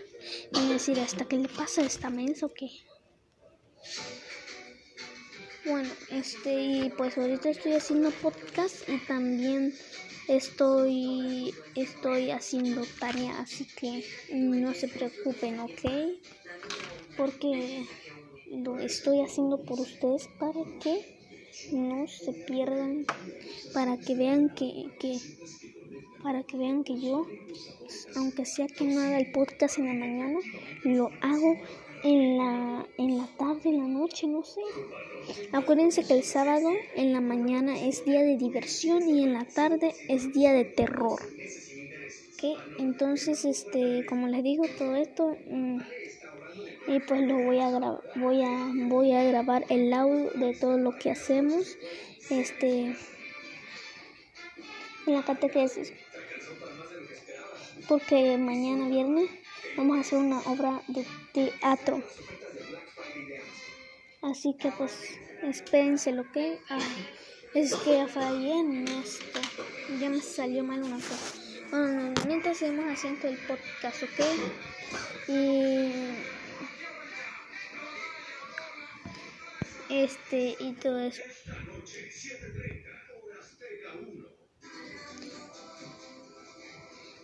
A 0.54 0.60
decir, 0.68 0.98
¿hasta 1.00 1.24
qué 1.26 1.38
le 1.38 1.48
pasa 1.48 1.82
a 1.82 1.86
esta 1.86 2.10
mensa 2.10 2.46
o 2.46 2.52
qué? 2.52 2.70
Bueno, 5.64 5.88
este, 6.10 6.54
y 6.54 6.92
pues 6.96 7.16
ahorita 7.16 7.50
estoy 7.50 7.74
haciendo 7.74 8.10
podcast 8.10 8.88
y 8.88 8.98
también 9.06 9.72
estoy, 10.28 11.54
estoy 11.76 12.30
haciendo 12.30 12.82
tarea, 12.98 13.38
así 13.40 13.66
que 13.66 14.04
no 14.32 14.74
se 14.74 14.88
preocupen, 14.88 15.60
¿ok? 15.60 15.80
Porque 17.16 17.86
lo 18.50 18.78
estoy 18.80 19.20
haciendo 19.20 19.62
por 19.62 19.80
ustedes 19.80 20.28
para 20.38 20.64
que 20.80 21.18
no 21.70 22.06
se 22.08 22.32
pierdan, 22.32 23.06
para 23.72 23.98
que 23.98 24.14
vean 24.14 24.54
que, 24.54 24.90
que 24.98 25.18
para 26.22 26.42
que 26.44 26.56
vean 26.56 26.84
que 26.84 27.00
yo, 27.00 27.26
aunque 28.16 28.44
sea 28.44 28.66
que 28.66 28.84
no 28.84 29.00
haga 29.00 29.18
el 29.18 29.32
podcast 29.32 29.78
en 29.78 29.86
la 29.86 29.94
mañana, 29.94 30.38
lo 30.84 31.10
hago 31.20 31.56
en 32.04 32.38
la, 32.38 32.86
en 32.98 33.18
la 33.18 33.26
tarde, 33.36 33.70
en 33.70 33.78
la 33.78 33.88
noche, 33.88 34.26
no 34.26 34.42
sé. 34.44 34.60
Acuérdense 35.52 36.04
que 36.04 36.14
el 36.14 36.24
sábado 36.24 36.70
en 36.96 37.12
la 37.12 37.20
mañana 37.20 37.80
es 37.80 38.04
día 38.04 38.22
de 38.22 38.36
diversión 38.36 39.08
y 39.08 39.22
en 39.22 39.32
la 39.32 39.44
tarde 39.44 39.94
es 40.08 40.32
día 40.32 40.52
de 40.52 40.64
terror. 40.64 41.20
¿Qué? 42.38 42.54
Entonces, 42.78 43.44
este, 43.44 44.04
como 44.06 44.26
les 44.26 44.42
digo, 44.42 44.64
todo 44.76 44.96
esto 44.96 45.36
mm, 45.48 45.78
y 46.88 47.00
pues 47.00 47.20
lo 47.22 47.38
voy 47.38 47.60
a 47.60 47.70
grabar, 47.70 48.00
voy 48.16 48.42
a 48.42 48.72
voy 48.88 49.12
a 49.12 49.22
grabar 49.24 49.64
el 49.68 49.92
audio 49.92 50.30
de 50.30 50.54
todo 50.54 50.76
lo 50.78 50.98
que 50.98 51.10
hacemos 51.10 51.78
este 52.30 52.94
en 55.06 55.14
la 55.14 55.24
catequesis 55.24 55.92
porque 57.88 58.38
mañana 58.38 58.88
viernes 58.88 59.28
vamos 59.76 59.98
a 59.98 60.00
hacer 60.00 60.18
una 60.18 60.40
obra 60.40 60.82
de 60.88 61.06
teatro. 61.32 62.02
Así 64.22 64.56
que 64.58 64.70
pues 64.72 64.92
espérense 65.42 66.12
lo 66.12 66.30
que 66.32 66.58
es 67.54 67.74
que 67.74 68.06
fallé 68.06 68.60
en 68.60 68.88
esto. 68.88 69.40
Ya 70.00 70.08
me 70.08 70.20
salió 70.20 70.64
mal 70.64 70.82
una 70.82 70.96
cosa. 70.96 71.34
Bueno, 71.70 72.14
mientras 72.26 72.58
seguimos 72.58 72.92
haciendo 72.92 73.28
el 73.28 73.36
podcast, 73.38 74.02
¿ok? 74.04 74.20
Y 75.28 75.92
este 79.90 80.56
y 80.58 80.72
todo 80.74 81.00
eso. 81.00 81.22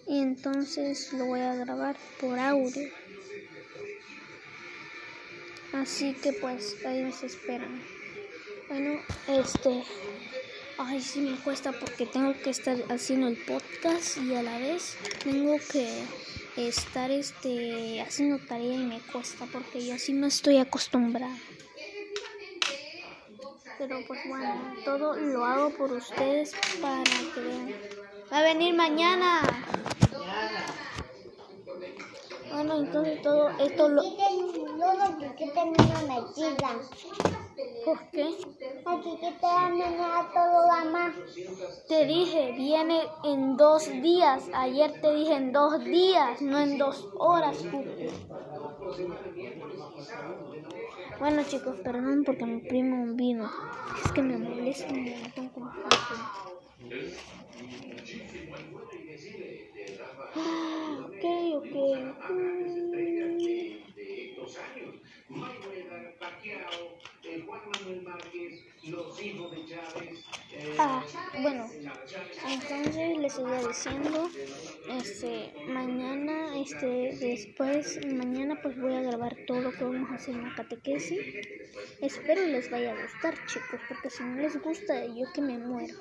Y 0.09 0.21
entonces 0.21 1.13
lo 1.13 1.27
voy 1.27 1.41
a 1.41 1.55
grabar 1.55 1.97
por 2.19 2.39
audio. 2.39 2.89
Así 5.75 6.15
que 6.15 6.33
pues 6.33 6.77
ahí 6.87 7.13
se 7.13 7.27
esperan. 7.27 7.83
Bueno, 8.69 9.01
este, 9.29 9.85
ay 10.79 11.01
sí 11.03 11.21
me 11.21 11.37
cuesta 11.37 11.73
porque 11.73 12.07
tengo 12.07 12.33
que 12.43 12.51
estar 12.51 12.77
haciendo 12.89 13.29
el 13.29 13.37
podcast 13.37 14.17
y 14.17 14.35
a 14.35 14.43
la 14.43 14.59
vez 14.59 14.97
tengo 15.23 15.59
que 15.71 16.03
estar 16.57 17.11
este 17.11 18.01
haciendo 18.01 18.39
tarea 18.39 18.75
y 18.77 18.85
me 18.85 19.01
cuesta 19.01 19.47
porque 19.53 19.87
yo 19.87 19.95
así 19.95 20.15
no 20.15 20.27
estoy 20.27 20.57
acostumbrada. 20.57 21.37
Pero 23.77 24.01
pues 24.07 24.21
bueno, 24.27 24.75
todo 24.85 25.15
lo 25.17 25.45
hago 25.45 25.71
por 25.71 25.93
ustedes 25.93 26.53
para 26.81 27.05
que. 27.05 28.08
Va 28.31 28.39
a 28.39 28.43
venir 28.43 28.75
mañana. 28.75 29.41
Bueno, 32.53 32.77
entonces 32.77 33.23
todo 33.23 33.49
esto 33.59 33.89
lo... 33.89 34.03
Tengo 34.03 35.75
una 35.79 36.01
metida. 36.03 36.71
¿Por 37.85 38.11
qué? 38.11 38.25
Aquí 38.85 39.17
que 39.21 39.33
te 39.33 39.47
da 39.47 40.31
todo 40.35 40.69
mamá. 40.69 41.15
Te 41.89 42.05
dije, 42.05 42.53
viene 42.53 43.03
en 43.25 43.57
dos 43.57 43.87
días. 44.03 44.49
Ayer 44.53 45.01
te 45.01 45.15
dije 45.15 45.35
en 45.35 45.53
dos 45.53 45.83
días, 45.85 46.43
no 46.43 46.59
en 46.59 46.79
dos 46.79 47.09
horas. 47.19 47.65
Bueno 51.19 51.43
chicos, 51.45 51.77
perdón 51.83 52.23
porque 52.25 52.45
mi 52.45 52.61
primo 52.61 53.15
vino. 53.15 53.51
Es 54.05 54.13
que 54.13 54.23
me 54.23 54.39
molesta 54.39 54.87
Ah, 54.91 56.58
ok, 61.09 61.25
ok. 61.57 61.75
Ah, 70.79 71.05
bueno, 71.43 71.69
entonces 72.49 73.19
les 73.19 73.39
voy 73.39 73.67
diciendo, 73.67 74.31
este, 74.89 75.53
mañana, 75.67 76.59
este, 76.61 77.17
después, 77.19 77.99
mañana 78.07 78.61
pues 78.63 78.79
voy 78.81 78.95
a 78.95 79.03
grabar 79.03 79.37
todo 79.47 79.61
lo 79.61 79.73
que 79.73 79.85
vamos 79.85 80.11
a 80.11 80.15
hacer 80.15 80.35
en 80.35 80.45
la 80.45 80.55
catequesis. 80.55 81.19
Espero 82.01 82.47
les 82.47 82.71
vaya 82.71 82.93
a 82.93 83.03
gustar, 83.03 83.35
chicos, 83.47 83.81
porque 83.89 84.11
si 84.11 84.23
no 84.23 84.37
les 84.37 84.57
gusta, 84.61 85.05
yo 85.07 85.27
que 85.35 85.41
me 85.43 85.59
muero. 85.59 85.95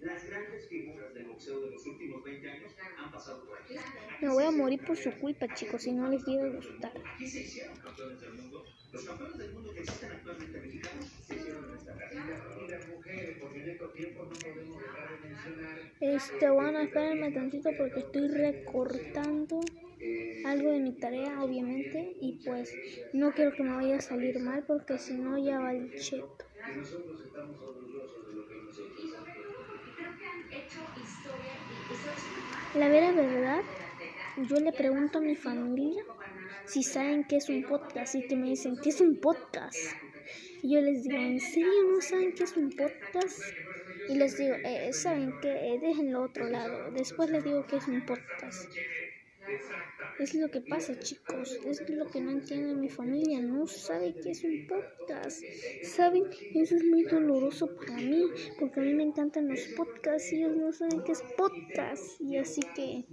Las 0.00 0.24
grandes 0.24 0.68
figuras 0.68 1.14
del 1.14 1.28
boxeo 1.42 1.60
de 1.60 1.70
los 1.70 1.86
últimos 1.86 2.22
20 2.22 2.50
años 2.50 2.72
han 2.98 3.10
pasado 3.10 3.44
por 3.44 3.58
aquí. 3.58 3.74
Me 4.20 4.28
voy 4.28 4.44
a 4.44 4.50
morir 4.50 4.80
por 4.84 4.96
su 4.96 5.10
culpa, 5.18 5.52
chicos, 5.54 5.82
si 5.82 5.92
no 5.92 6.08
les 6.08 6.24
llega 6.24 6.44
a 6.44 6.48
gustar. 6.48 6.92
¿Y 7.18 7.26
se 7.26 7.40
hicieron 7.40 7.76
campeones 7.76 8.20
del 8.20 8.34
mundo? 8.34 8.64
Los 8.92 9.04
campeones 9.04 9.38
del 9.38 9.52
mundo 9.52 9.72
que 9.72 9.80
existen 9.80 10.12
actualmente 10.12 10.60
mexicanos 10.60 11.06
se 11.26 11.34
hicieron 11.34 11.64
en 11.64 11.76
esta 11.76 11.96
carrera. 11.96 12.56
Y 12.64 12.70
las 12.70 12.88
mujeres, 12.88 13.38
porque 13.40 13.62
en 13.62 13.70
estos 13.70 13.92
tiempos 13.94 14.28
no 14.28 14.34
podemos 14.34 14.82
dejar 14.82 15.10
de 15.10 15.28
mencionar. 15.28 15.78
Este, 16.00 16.50
bueno, 16.50 16.78
espérenme 16.80 17.32
tantito 17.32 17.70
porque 17.76 18.00
estoy 18.00 18.28
recortando 18.28 19.60
algo 20.44 20.72
de 20.72 20.80
mi 20.80 20.92
tarea, 20.92 21.42
obviamente, 21.42 22.16
y 22.20 22.40
pues 22.44 22.74
no 23.12 23.32
quiero 23.32 23.52
que 23.52 23.62
me 23.62 23.74
vaya 23.74 23.96
a 23.96 24.00
salir 24.00 24.38
mal 24.40 24.64
porque 24.66 24.98
si 24.98 25.14
no 25.14 25.38
ya 25.38 25.60
va 25.60 25.72
el 25.72 25.92
cheto. 25.94 26.36
nosotros 26.76 27.24
estamos 27.24 27.60
orgullosos 27.60 28.28
de 28.28 28.34
lo 28.34 28.48
que 28.48 28.54
hemos 28.58 28.78
hecho. 28.78 29.41
La 32.74 32.88
vera 32.88 33.12
verdad, 33.12 33.62
yo 34.48 34.56
le 34.56 34.72
pregunto 34.72 35.18
a 35.18 35.20
mi 35.20 35.36
familia 35.36 36.02
si 36.64 36.82
saben 36.82 37.24
qué 37.24 37.36
es 37.36 37.48
un 37.50 37.64
podcast 37.64 38.14
y 38.14 38.26
que 38.26 38.36
me 38.36 38.48
dicen, 38.48 38.76
¿qué 38.82 38.88
es 38.88 39.00
un 39.00 39.20
podcast? 39.20 39.76
Y 40.62 40.74
yo 40.74 40.80
les 40.80 41.02
digo, 41.02 41.18
¿en 41.18 41.38
serio 41.38 41.70
no 41.92 42.00
saben 42.00 42.32
qué 42.34 42.44
es 42.44 42.56
un 42.56 42.70
podcast? 42.70 43.38
Y 44.08 44.16
les 44.16 44.36
digo, 44.36 44.56
eh, 44.64 44.92
¿saben 44.92 45.38
qué? 45.40 45.50
Eh, 45.74 45.78
déjenlo 45.80 46.22
otro 46.22 46.48
lado. 46.48 46.90
Después 46.92 47.30
les 47.30 47.44
digo 47.44 47.66
qué 47.66 47.76
es 47.76 47.88
un 47.88 48.04
podcast. 48.04 48.70
Es 50.18 50.34
lo 50.34 50.50
que 50.50 50.60
pasa, 50.60 50.98
chicos. 50.98 51.58
Es 51.64 51.88
lo 51.88 52.06
que 52.06 52.20
no 52.20 52.30
entiende 52.30 52.74
mi 52.74 52.88
familia. 52.88 53.40
No 53.40 53.66
sabe 53.66 54.14
qué 54.22 54.30
es 54.30 54.44
un 54.44 54.66
podcast. 54.66 55.42
¿Saben? 55.82 56.24
Eso 56.54 56.76
es 56.76 56.84
muy 56.84 57.04
doloroso 57.04 57.74
para 57.76 57.96
mí. 57.96 58.24
Porque 58.58 58.80
a 58.80 58.82
mí 58.82 58.94
me 58.94 59.02
encantan 59.02 59.48
los 59.48 59.60
podcasts 59.76 60.32
y 60.32 60.36
ellos 60.36 60.56
no 60.56 60.72
saben 60.72 61.02
qué 61.04 61.12
es 61.12 61.22
podcast. 61.36 62.20
Y 62.20 62.36
así 62.36 62.60
que, 62.74 63.04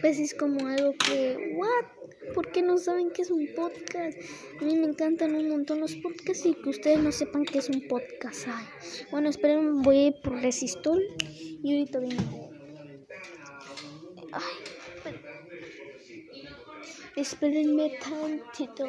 pues 0.00 0.18
es 0.20 0.34
como 0.34 0.66
algo 0.66 0.94
que, 0.94 1.54
¿what? 1.56 2.34
¿Por 2.34 2.52
qué 2.52 2.62
no 2.62 2.78
saben 2.78 3.10
qué 3.10 3.22
es 3.22 3.30
un 3.30 3.48
podcast? 3.54 4.18
A 4.60 4.64
mí 4.64 4.76
me 4.76 4.86
encantan 4.86 5.34
un 5.34 5.48
montón 5.48 5.80
los 5.80 5.96
podcasts 5.96 6.44
y 6.46 6.54
que 6.54 6.68
ustedes 6.68 7.00
no 7.00 7.12
sepan 7.12 7.44
qué 7.44 7.58
es 7.58 7.68
un 7.68 7.88
podcast. 7.88 8.46
Ay. 8.46 8.66
Bueno, 9.10 9.30
esperen, 9.30 9.82
voy 9.82 9.96
a 9.96 10.06
ir 10.08 10.14
por 10.22 10.40
Resistol 10.40 11.02
y 11.28 11.72
ahorita 11.72 11.98
vengo. 11.98 12.50
Ay. 14.32 14.69
Espérenme 17.20 17.98
tantito. 18.02 18.84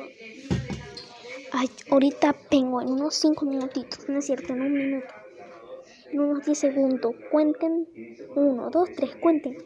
Ay, 1.51 1.69
ahorita 1.89 2.33
vengo 2.49 2.81
en 2.81 2.87
unos 2.91 3.15
5 3.15 3.45
minutitos, 3.45 4.07
no 4.07 4.19
es 4.19 4.25
cierto, 4.25 4.53
en 4.53 4.61
un 4.61 4.73
minuto. 4.73 5.13
En 6.13 6.19
unos 6.21 6.45
10 6.45 6.57
segundos. 6.57 7.13
Cuenten. 7.29 7.89
1, 8.33 8.69
2, 8.69 8.89
3, 8.95 9.15
cuenten. 9.17 9.57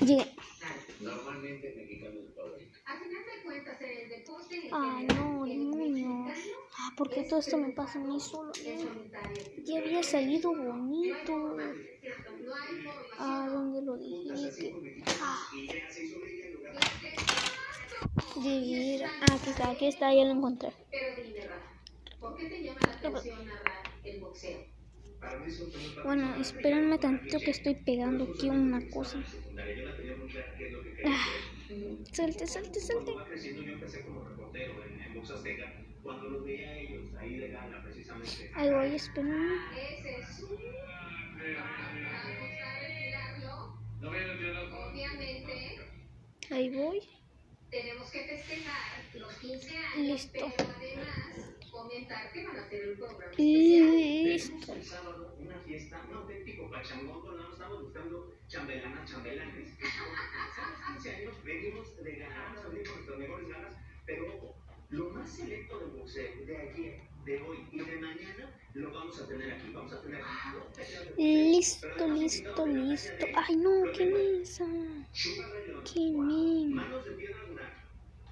Así 0.00 0.37
Normalmente 1.00 1.68
el 1.68 1.76
mexicano 1.76 2.18
es 2.18 2.26
el 2.26 2.32
favorito. 2.32 2.78
A 2.84 2.98
final 2.98 3.22
de 3.24 3.42
cuentas, 3.44 3.80
el 3.80 4.08
deporte. 4.08 4.68
Ah, 4.72 5.02
no, 5.14 5.44
demonios. 5.46 6.38
Ah, 6.78 6.92
¿por 6.96 7.10
qué 7.10 7.22
todo 7.22 7.38
esto 7.38 7.56
me 7.56 7.70
pasa 7.70 8.00
a 8.00 8.04
mí 8.04 8.18
solo? 8.20 8.52
Ya 9.64 9.78
había 9.78 10.02
salido 10.02 10.54
bonito. 10.54 11.56
Ah, 13.18 13.48
¿dónde 13.50 13.82
lo 13.82 13.96
dije? 13.96 14.74
Ah. 15.20 15.50
Ah, 18.40 19.34
aquí 19.34 19.50
está, 19.50 19.70
aquí 19.70 19.86
está, 19.86 20.14
ya 20.14 20.24
lo 20.24 20.32
encontré. 20.32 20.72
Pero 20.90 21.22
dime, 21.22 21.40
¿por 22.20 22.36
qué 22.36 22.46
te 22.46 22.62
llama 22.62 22.78
la 22.82 23.08
atención 23.08 23.46
narrar 23.46 23.82
el 24.04 24.20
boxeo? 24.20 24.77
Bueno, 26.04 26.40
espérenme 26.40 26.98
tantito 26.98 27.38
que 27.40 27.50
estoy 27.50 27.74
pegando 27.74 28.24
aquí 28.24 28.48
una 28.48 28.80
cosa. 28.88 29.18
Ah, 31.04 31.26
salte, 32.12 32.46
salte, 32.46 32.80
salte. 32.80 33.12
Ahí 38.54 38.70
voy, 38.70 38.94
espérenme. 38.94 39.56
Ahí 46.50 46.70
voy. 46.70 47.00
Tenemos 47.70 48.10
que 48.10 48.20
festejar 48.24 49.04
los 49.14 49.34
15 49.34 49.76
años, 49.76 50.08
Listo. 50.08 50.46
Comentar 51.78 52.32
que 52.32 52.44
van 52.46 52.56
a 52.56 52.62
hacer 52.62 52.88
un 52.88 52.96
programa 52.96 53.32
Listo. 53.36 54.72
El 54.74 54.84
sábado, 54.84 55.36
una 55.38 55.58
fiesta, 55.60 56.02
un 56.10 56.16
auténtico 56.16 56.70
pachangón, 56.70 57.36
no 57.36 57.52
estamos 57.52 57.82
buscando 57.82 58.34
chambelanas, 58.48 59.10
chambelanes. 59.10 59.68
Somos 60.56 61.02
15 61.02 61.16
años, 61.16 61.44
venimos 61.44 61.96
de 62.02 62.16
ganar, 62.16 62.56
salir 62.56 62.82
con 62.84 62.94
nuestras 62.96 63.18
mejores 63.18 63.48
ganas, 63.48 63.74
pero 64.06 64.34
ojo, 64.34 64.56
lo 64.90 65.10
más 65.10 65.30
selecto 65.30 65.78
del 65.78 65.90
boxeo 65.90 66.46
de 66.46 66.56
ayer, 66.56 67.00
de 67.24 67.42
hoy 67.42 67.68
y 67.70 67.78
de 67.78 67.96
mañana, 67.96 68.58
lo 68.74 68.92
vamos 68.92 69.20
a 69.20 69.28
tener 69.28 69.52
aquí. 69.52 69.70
Vamos 69.72 69.92
a 69.92 70.02
tener 70.02 70.22
dos 70.52 70.66
peleas 70.74 71.04
de 71.04 71.10
boxeo. 71.10 71.16
Listo, 71.16 72.08
listo, 72.08 72.66
listo. 72.66 73.26
Ay, 73.36 73.56
no, 73.56 73.92
qué 73.92 74.06
León, 74.06 74.44
Qué 75.84 76.10
men. 76.10 76.74
manos 76.74 77.04
de 77.04 77.10
piedra 77.12 77.42
lunar. 77.44 77.84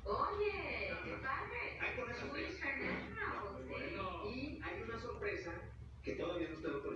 Oye, 0.05 0.89
qué 1.05 1.11
padre. 1.23 1.79
Hay 1.81 1.97
con 1.97 2.11
eso 2.11 2.27
Muy 2.27 2.41
international, 2.41 3.43
sí. 3.67 4.29
Y 4.35 4.61
hay 4.63 4.83
una 4.83 4.99
sorpresa 5.01 5.53
que 6.03 6.15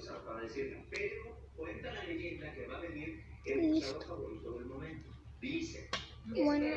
para 0.08 0.40
decirla, 0.40 0.82
pero 0.90 1.36
cuenta 1.56 1.92
la 1.92 2.04
leyenda 2.04 2.52
que 2.54 2.66
va 2.66 2.78
a 2.78 2.80
venir 2.80 3.22
el 3.44 3.72
Listo. 3.72 4.00
favorito 4.00 4.52
del 4.52 4.66
momento. 4.66 5.10
Dice. 5.40 5.88
Bueno, 6.26 6.74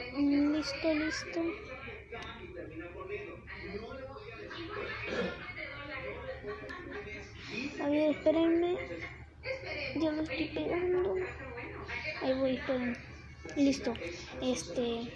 listo, 0.51 0.93
listo. 0.93 1.41
A 7.81 7.89
ver, 7.89 8.11
espérenme. 8.11 8.77
Yo 9.95 10.11
lo 10.11 10.21
estoy 10.23 10.47
pegando. 10.49 11.15
Ahí 12.21 12.33
voy, 12.39 12.55
espérenme. 12.55 12.97
Listo. 13.55 13.93
Este. 14.41 15.13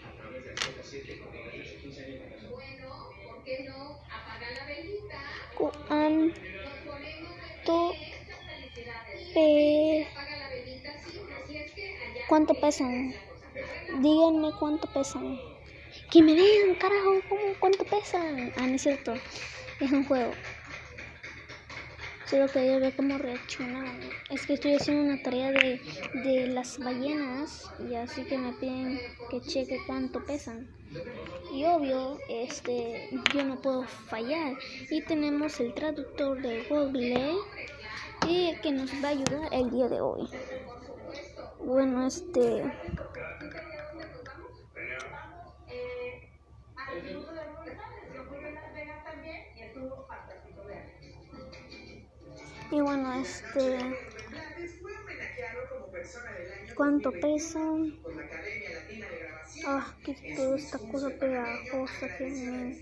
Bueno, 2.52 3.10
¿por 3.26 3.44
qué 3.44 3.66
no 3.68 4.02
apagar 4.06 4.54
la 4.56 4.66
velita? 4.66 5.20
Allá 9.40 10.08
¿Cuánto 12.28 12.54
pesan? 12.56 13.14
Díganme 14.02 14.52
cuánto 14.60 14.88
pesan. 14.92 15.40
Que 16.12 16.22
me 16.22 16.34
den, 16.34 16.76
carajo, 16.76 17.22
¿cómo? 17.30 17.42
¿Cuánto 17.60 17.84
pesan? 17.86 18.52
Ah, 18.58 18.68
no 18.68 18.76
es 18.76 18.82
cierto. 18.82 19.14
Es 19.80 19.92
un 19.92 20.04
juego. 20.06 20.32
Solo 22.26 22.48
quería 22.48 22.80
ver 22.80 22.94
cómo 22.98 23.18
reaccionaban. 23.18 24.02
Es 24.30 24.46
que 24.46 24.56
estoy 24.56 24.74
haciendo 24.74 25.04
una 25.04 25.24
tarea 25.24 25.52
de, 25.52 25.80
de 26.26 26.48
las 26.48 26.78
ballenas 26.78 27.72
y 27.90 27.96
así 27.96 28.24
que 28.24 28.38
me 28.38 28.52
piden 28.54 29.00
que 29.30 29.40
cheque 29.40 29.80
cuánto 29.88 30.26
pesan. 30.26 30.68
Y 31.54 31.64
obvio, 31.64 32.18
este, 32.28 33.10
yo 33.34 33.46
no 33.46 33.62
puedo 33.62 33.84
fallar. 33.84 34.58
Y 34.90 35.02
tenemos 35.04 35.60
el 35.62 35.74
traductor 35.74 36.42
de 36.42 36.64
Google 36.64 37.36
y 38.26 38.60
que 38.62 38.72
nos 38.72 38.96
va 39.04 39.10
a 39.10 39.12
ayudar 39.12 39.50
el 39.52 39.70
día 39.70 39.88
de 39.90 40.02
hoy. 40.02 40.30
Bueno, 41.60 42.06
este, 42.06 42.64
y 52.70 52.82
bueno, 52.82 53.14
este, 53.14 53.78
¿cuánto 56.76 57.20
pesan? 57.20 58.00
Ah, 59.62 59.98
que 60.04 60.16
toda 60.36 60.56
esta 60.58 60.80
cosa 60.80 61.10
pegajosa 61.20 62.14
que. 62.16 62.78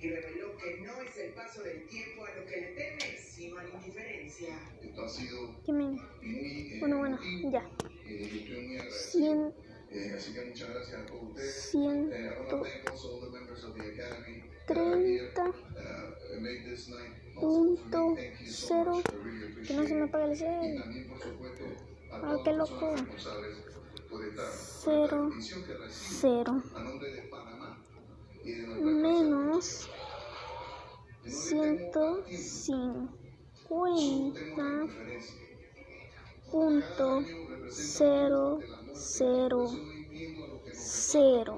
Y 0.00 0.10
reveló 0.10 0.56
que 0.56 0.80
no 0.80 1.00
es 1.02 1.16
el 1.18 1.32
paso 1.32 1.62
del 1.62 1.86
tiempo 1.86 2.24
a 2.24 2.34
lo 2.34 2.46
que 2.46 2.56
le 2.60 2.66
teme, 2.72 3.18
sino 3.18 3.58
a 3.58 3.64
la 3.64 3.70
indiferencia. 3.70 4.58
Esto 4.82 5.04
ha 5.04 5.08
sido 5.08 5.62
que 5.64 5.72
me... 5.72 5.84
muy, 5.84 6.00
eh, 6.22 6.76
Bueno, 6.80 6.98
bueno, 6.98 7.18
ya. 7.50 7.68
Eh, 8.06 8.28
yo 8.30 8.38
estoy 8.40 8.66
muy 8.66 8.76
agradecido. 8.76 9.52
Cien, 9.52 9.54
Eh, 9.88 10.12
así 10.16 10.32
que 10.34 10.44
muchas 10.44 10.68
gracias 10.70 11.00
a 11.00 11.06
todos 11.06 11.22
ustedes. 11.30 11.54
ciento 11.70 12.14
Eh, 12.14 12.24
I 12.26 12.38
want 12.38 12.50
to 12.50 12.62
thank 12.64 12.90
also 12.90 13.08
all 13.14 13.20
the 13.20 13.30
members 13.30 13.64
of 13.64 13.74
the 13.74 13.82
academy 13.82 14.42
that 14.66 14.76
are 14.76 14.98
here, 14.98 15.30
treinta 15.32 15.44
uh, 15.46 16.40
made 16.40 16.64
this 16.64 16.88
night 16.88 17.12
punto 17.34 18.16
cero. 18.44 19.02
Que 19.66 19.74
no 19.74 19.86
se 19.86 19.94
me 19.94 20.02
apague 20.04 20.24
el 20.24 20.32
it. 20.32 20.36
Y 20.36 20.38
cel. 20.38 20.82
también, 20.82 21.08
por 21.08 21.22
supuesto, 21.22 21.64
a 22.10 22.16
Ah, 22.16 22.36
qué 22.44 22.52
loco. 22.52 22.94
Cero, 24.82 25.30
cero. 25.88 26.62
a 26.74 26.82
nombre 26.82 27.12
de 27.12 27.22
Panamá 27.22 27.78
y 28.34 28.35
de 28.35 28.35
nuestra 28.35 28.35
casa. 28.35 28.35
Menos 28.46 29.88
En 31.24 31.32
un 31.32 31.32
ciento 31.32 32.22
tiempo, 32.22 32.38
cincuenta 33.66 34.54
tenemos 34.54 34.82
diferencia. 34.82 35.34
punto 36.52 37.24
cero 37.68 38.60
cero 38.94 39.66
cero. 40.72 41.56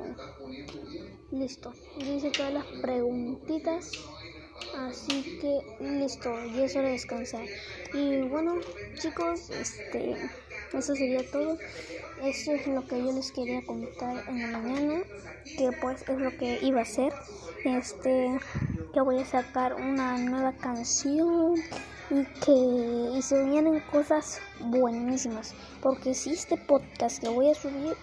Listo. 1.30 1.74
Yo 1.98 2.14
hice 2.14 2.30
todas 2.30 2.54
las 2.54 2.64
preguntitas. 2.80 3.92
Así 4.74 5.38
que 5.40 5.60
listo, 5.80 6.30
ya 6.54 6.64
es 6.64 6.74
hora 6.74 6.86
de 6.86 6.92
descansar. 6.92 7.44
Y 7.92 8.22
bueno, 8.22 8.54
chicos, 8.94 9.50
este 9.50 10.16
eso 10.72 10.94
sería 10.94 11.28
todo. 11.30 11.58
Eso 12.22 12.52
es 12.52 12.66
lo 12.66 12.86
que 12.86 12.98
yo 12.98 13.12
les 13.12 13.32
quería 13.32 13.64
contar 13.64 14.24
en 14.28 14.40
la 14.40 14.58
mañana. 14.58 15.02
Que 15.56 15.70
pues 15.80 16.02
es 16.08 16.18
lo 16.18 16.30
que 16.36 16.58
iba 16.62 16.80
a 16.80 16.82
hacer. 16.82 17.12
Este 17.64 18.38
que 18.92 19.00
voy 19.00 19.20
a 19.20 19.24
sacar 19.24 19.74
una 19.74 20.18
nueva 20.18 20.52
canción 20.52 21.54
y 22.10 22.24
que 22.40 23.18
y 23.18 23.22
se 23.22 23.44
vienen 23.44 23.80
cosas 23.92 24.40
buenísimas. 24.60 25.54
Porque 25.80 26.14
si 26.14 26.30
este 26.30 26.56
podcast 26.56 27.20
que 27.20 27.28
voy 27.28 27.50
a 27.50 27.54
subir 27.54 27.96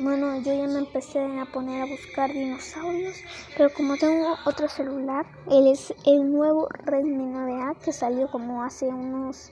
bueno, 0.00 0.40
yo 0.42 0.54
ya 0.54 0.68
me 0.68 0.78
empecé 0.78 1.18
a 1.18 1.44
poner 1.46 1.82
a 1.82 1.86
buscar 1.86 2.32
dinosaurios, 2.32 3.16
pero 3.56 3.68
como 3.74 3.96
tengo 3.96 4.36
otro 4.46 4.68
celular, 4.68 5.26
él 5.50 5.66
es 5.66 5.92
el 6.06 6.30
nuevo 6.30 6.68
Redmi 6.84 7.24
9A 7.24 7.76
que 7.78 7.92
salió 7.92 8.30
como 8.30 8.62
hace 8.62 8.86
unos 8.86 9.50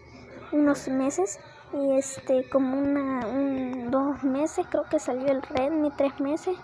unos 0.52 0.88
meses 0.88 1.38
y 1.72 1.96
este 1.98 2.48
como 2.48 2.78
una 2.78 3.26
un, 3.26 3.90
dos 3.90 4.22
meses 4.22 4.66
creo 4.70 4.84
que 4.84 4.98
salió 4.98 5.26
el 5.26 5.42
Redmi 5.42 5.90
tres 5.96 6.18
meses 6.20 6.56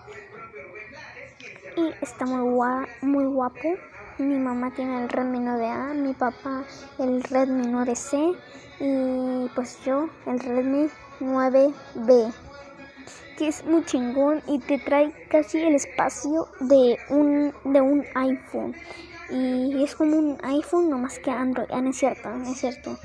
y 1.75 1.93
está 2.03 2.25
muy 2.25 2.41
gua- 2.53 2.87
muy 3.01 3.25
guapo. 3.25 3.75
Mi 4.19 4.37
mamá 4.37 4.71
tiene 4.71 5.01
el 5.03 5.09
Redmi 5.09 5.39
9A, 5.39 5.93
mi 5.95 6.13
papá 6.13 6.63
el 6.99 7.23
Redmi 7.23 7.63
9C 7.67 8.37
y 8.79 9.49
pues 9.55 9.83
yo 9.83 10.07
el 10.27 10.39
Redmi 10.39 10.87
9B 11.19 12.31
que 13.37 13.47
es 13.47 13.65
muy 13.65 13.83
chingón 13.85 14.41
y 14.47 14.59
te 14.59 14.77
trae 14.77 15.11
casi 15.29 15.59
el 15.59 15.73
espacio 15.73 16.47
de 16.59 16.99
un 17.09 17.51
de 17.63 17.81
un 17.81 18.05
iPhone 18.13 18.75
y 19.33 19.83
es 19.83 19.95
como 19.95 20.15
un 20.15 20.37
iPhone 20.43 20.91
no 20.91 20.99
más 20.99 21.17
que 21.17 21.31
Android. 21.31 21.67
Ah, 21.71 21.81
no 21.81 21.89
es 21.89 21.97
cierto 21.97 22.29
no 22.29 22.43
es 22.43 22.59
cierto. 22.59 22.97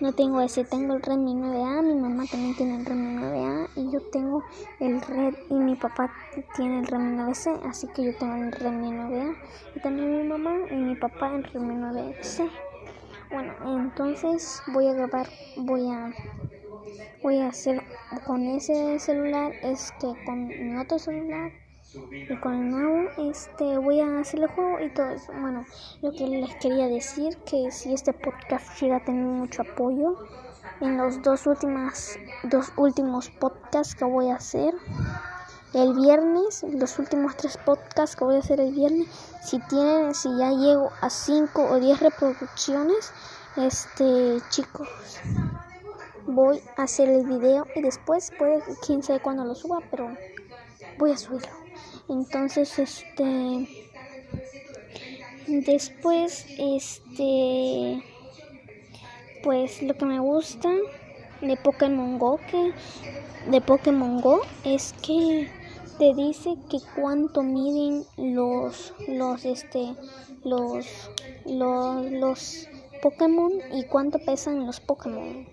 No 0.00 0.12
tengo 0.12 0.40
ese 0.40 0.64
tengo 0.64 0.94
el 0.94 1.02
Redmi 1.02 1.34
9A 1.34 1.82
mi 1.82 1.94
mamá 1.94 2.24
también 2.28 2.56
tiene 2.56 2.76
el 2.78 2.86
Redmi 2.86 3.22
9A 3.22 3.68
y 3.76 3.92
yo 3.92 4.00
tengo 4.10 4.42
el 4.80 5.00
Red 5.00 5.34
y 5.48 5.54
mi 5.54 5.76
papá 5.76 6.12
tiene 6.56 6.80
el 6.80 6.86
Redmi 6.88 7.16
9C 7.18 7.60
así 7.68 7.86
que 7.94 8.04
yo 8.06 8.16
tengo 8.16 8.34
el 8.34 8.50
Redmi 8.50 8.90
9A 8.90 9.36
y 9.76 9.80
también 9.80 10.16
mi 10.16 10.24
mamá 10.24 10.56
y 10.70 10.74
mi 10.74 10.96
papá 10.96 11.36
el 11.36 11.44
Redmi 11.44 11.74
9C 11.76 12.50
bueno 13.30 13.54
entonces 13.64 14.60
voy 14.72 14.88
a 14.88 14.92
grabar 14.94 15.28
voy 15.56 15.88
a 15.88 16.12
voy 17.22 17.38
a 17.38 17.48
hacer 17.48 17.80
con 18.26 18.42
ese 18.42 18.98
celular 18.98 19.52
este 19.62 20.08
con 20.26 20.48
mi 20.48 20.76
otro 20.78 20.98
celular 20.98 21.52
y 21.94 22.36
con 22.40 22.54
el 22.54 22.70
nuevo 22.70 23.10
este 23.30 23.78
voy 23.78 24.00
a 24.00 24.20
hacer 24.20 24.40
el 24.40 24.48
juego 24.48 24.80
y 24.80 24.90
todo 24.90 25.10
eso 25.10 25.32
bueno 25.32 25.64
lo 26.02 26.12
que 26.12 26.26
les 26.26 26.54
quería 26.56 26.86
decir 26.86 27.36
que 27.38 27.70
si 27.70 27.92
este 27.92 28.12
podcast 28.12 28.80
llega 28.80 28.96
a 28.96 29.04
tener 29.04 29.24
mucho 29.24 29.62
apoyo 29.62 30.16
en 30.80 30.96
los 30.96 31.22
dos 31.22 31.46
últimas 31.46 32.18
dos 32.44 32.72
últimos 32.76 33.30
podcasts 33.30 33.94
que 33.94 34.04
voy 34.04 34.30
a 34.30 34.36
hacer 34.36 34.74
el 35.72 35.94
viernes, 35.94 36.64
los 36.68 36.98
últimos 36.98 37.36
tres 37.36 37.56
podcasts 37.56 38.16
que 38.16 38.24
voy 38.24 38.36
a 38.36 38.38
hacer 38.40 38.60
el 38.60 38.72
viernes, 38.72 39.06
si 39.42 39.60
tienen, 39.60 40.14
si 40.14 40.28
ya 40.36 40.50
llego 40.50 40.90
a 41.00 41.08
5 41.08 41.62
o 41.62 41.78
10 41.78 42.00
reproducciones, 42.00 43.12
este 43.56 44.38
chicos, 44.50 44.88
voy 46.26 46.60
a 46.76 46.82
hacer 46.82 47.08
el 47.08 47.24
video 47.24 47.66
y 47.76 47.82
después 47.82 48.32
puede, 48.36 48.62
quién 48.84 49.02
sabe 49.04 49.20
cuándo 49.20 49.44
lo 49.44 49.54
suba, 49.54 49.78
pero 49.90 50.08
voy 50.98 51.12
a 51.12 51.16
subirlo. 51.16 51.59
Entonces, 52.10 52.76
este, 52.80 53.68
después, 55.46 56.44
este, 56.58 58.02
pues 59.44 59.80
lo 59.80 59.94
que 59.94 60.04
me 60.04 60.18
gusta 60.18 60.70
de 61.40 61.56
Pokémon 61.56 62.18
Go 62.18 62.40
que 62.50 62.72
de 63.50 63.60
Pokémon 63.60 64.20
Go 64.20 64.40
es 64.64 64.92
que 65.02 65.48
te 65.98 66.12
dice 66.14 66.56
que 66.68 66.78
cuánto 67.00 67.42
miden 67.42 68.04
los 68.16 68.92
los 69.06 69.44
este 69.44 69.94
los 70.44 70.86
los, 71.46 72.10
los 72.10 72.68
Pokémon 73.02 73.52
y 73.72 73.84
cuánto 73.84 74.18
pesan 74.18 74.66
los 74.66 74.80
Pokémon. 74.80 75.46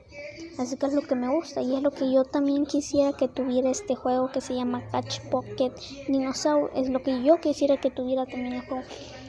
Así 0.57 0.75
que 0.75 0.87
es 0.87 0.93
lo 0.93 1.01
que 1.01 1.15
me 1.15 1.29
gusta 1.29 1.61
y 1.61 1.75
es 1.75 1.83
lo 1.83 1.91
que 1.91 2.11
yo 2.11 2.23
también 2.23 2.65
quisiera 2.65 3.13
que 3.13 3.27
tuviera 3.27 3.69
este 3.69 3.95
juego 3.95 4.31
que 4.31 4.41
se 4.41 4.55
llama 4.55 4.81
Catch 4.91 5.21
Pocket 5.29 5.71
Dinosaur. 6.07 6.71
Es 6.75 6.89
lo 6.89 7.03
que 7.03 7.23
yo 7.23 7.39
quisiera 7.39 7.77
que 7.77 7.91
tuviera 7.91 8.25
también 8.25 8.53
el 8.53 8.61
juego. 8.61 8.83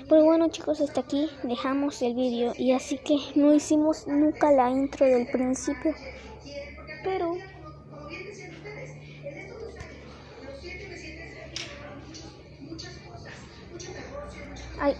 Pero 0.08 0.24
bueno 0.24 0.48
chicos, 0.48 0.80
hasta 0.80 1.02
aquí 1.02 1.28
dejamos 1.42 2.00
el 2.00 2.14
vídeo 2.14 2.54
y 2.56 2.72
así 2.72 2.96
que 2.98 3.16
no 3.34 3.52
hicimos 3.52 4.06
nunca 4.06 4.50
la 4.52 4.70
intro 4.70 5.04
del 5.04 5.26
principio. 5.26 5.94
Pero 7.04 7.36
Ay, 14.80 14.94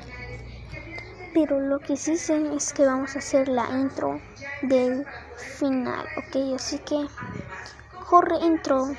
pero 1.33 1.61
lo 1.61 1.79
que 1.79 1.97
sí 1.97 2.17
sé 2.17 2.55
es 2.55 2.73
que 2.73 2.85
vamos 2.85 3.15
a 3.15 3.21
hacer 3.21 3.49
la 3.49 3.71
intro 3.71 4.21
del 4.63 5.07
final, 5.39 6.11
ok, 6.15 6.37
así 6.57 6.81
que 6.81 7.09
corre 7.99 8.37
intro 8.45 8.99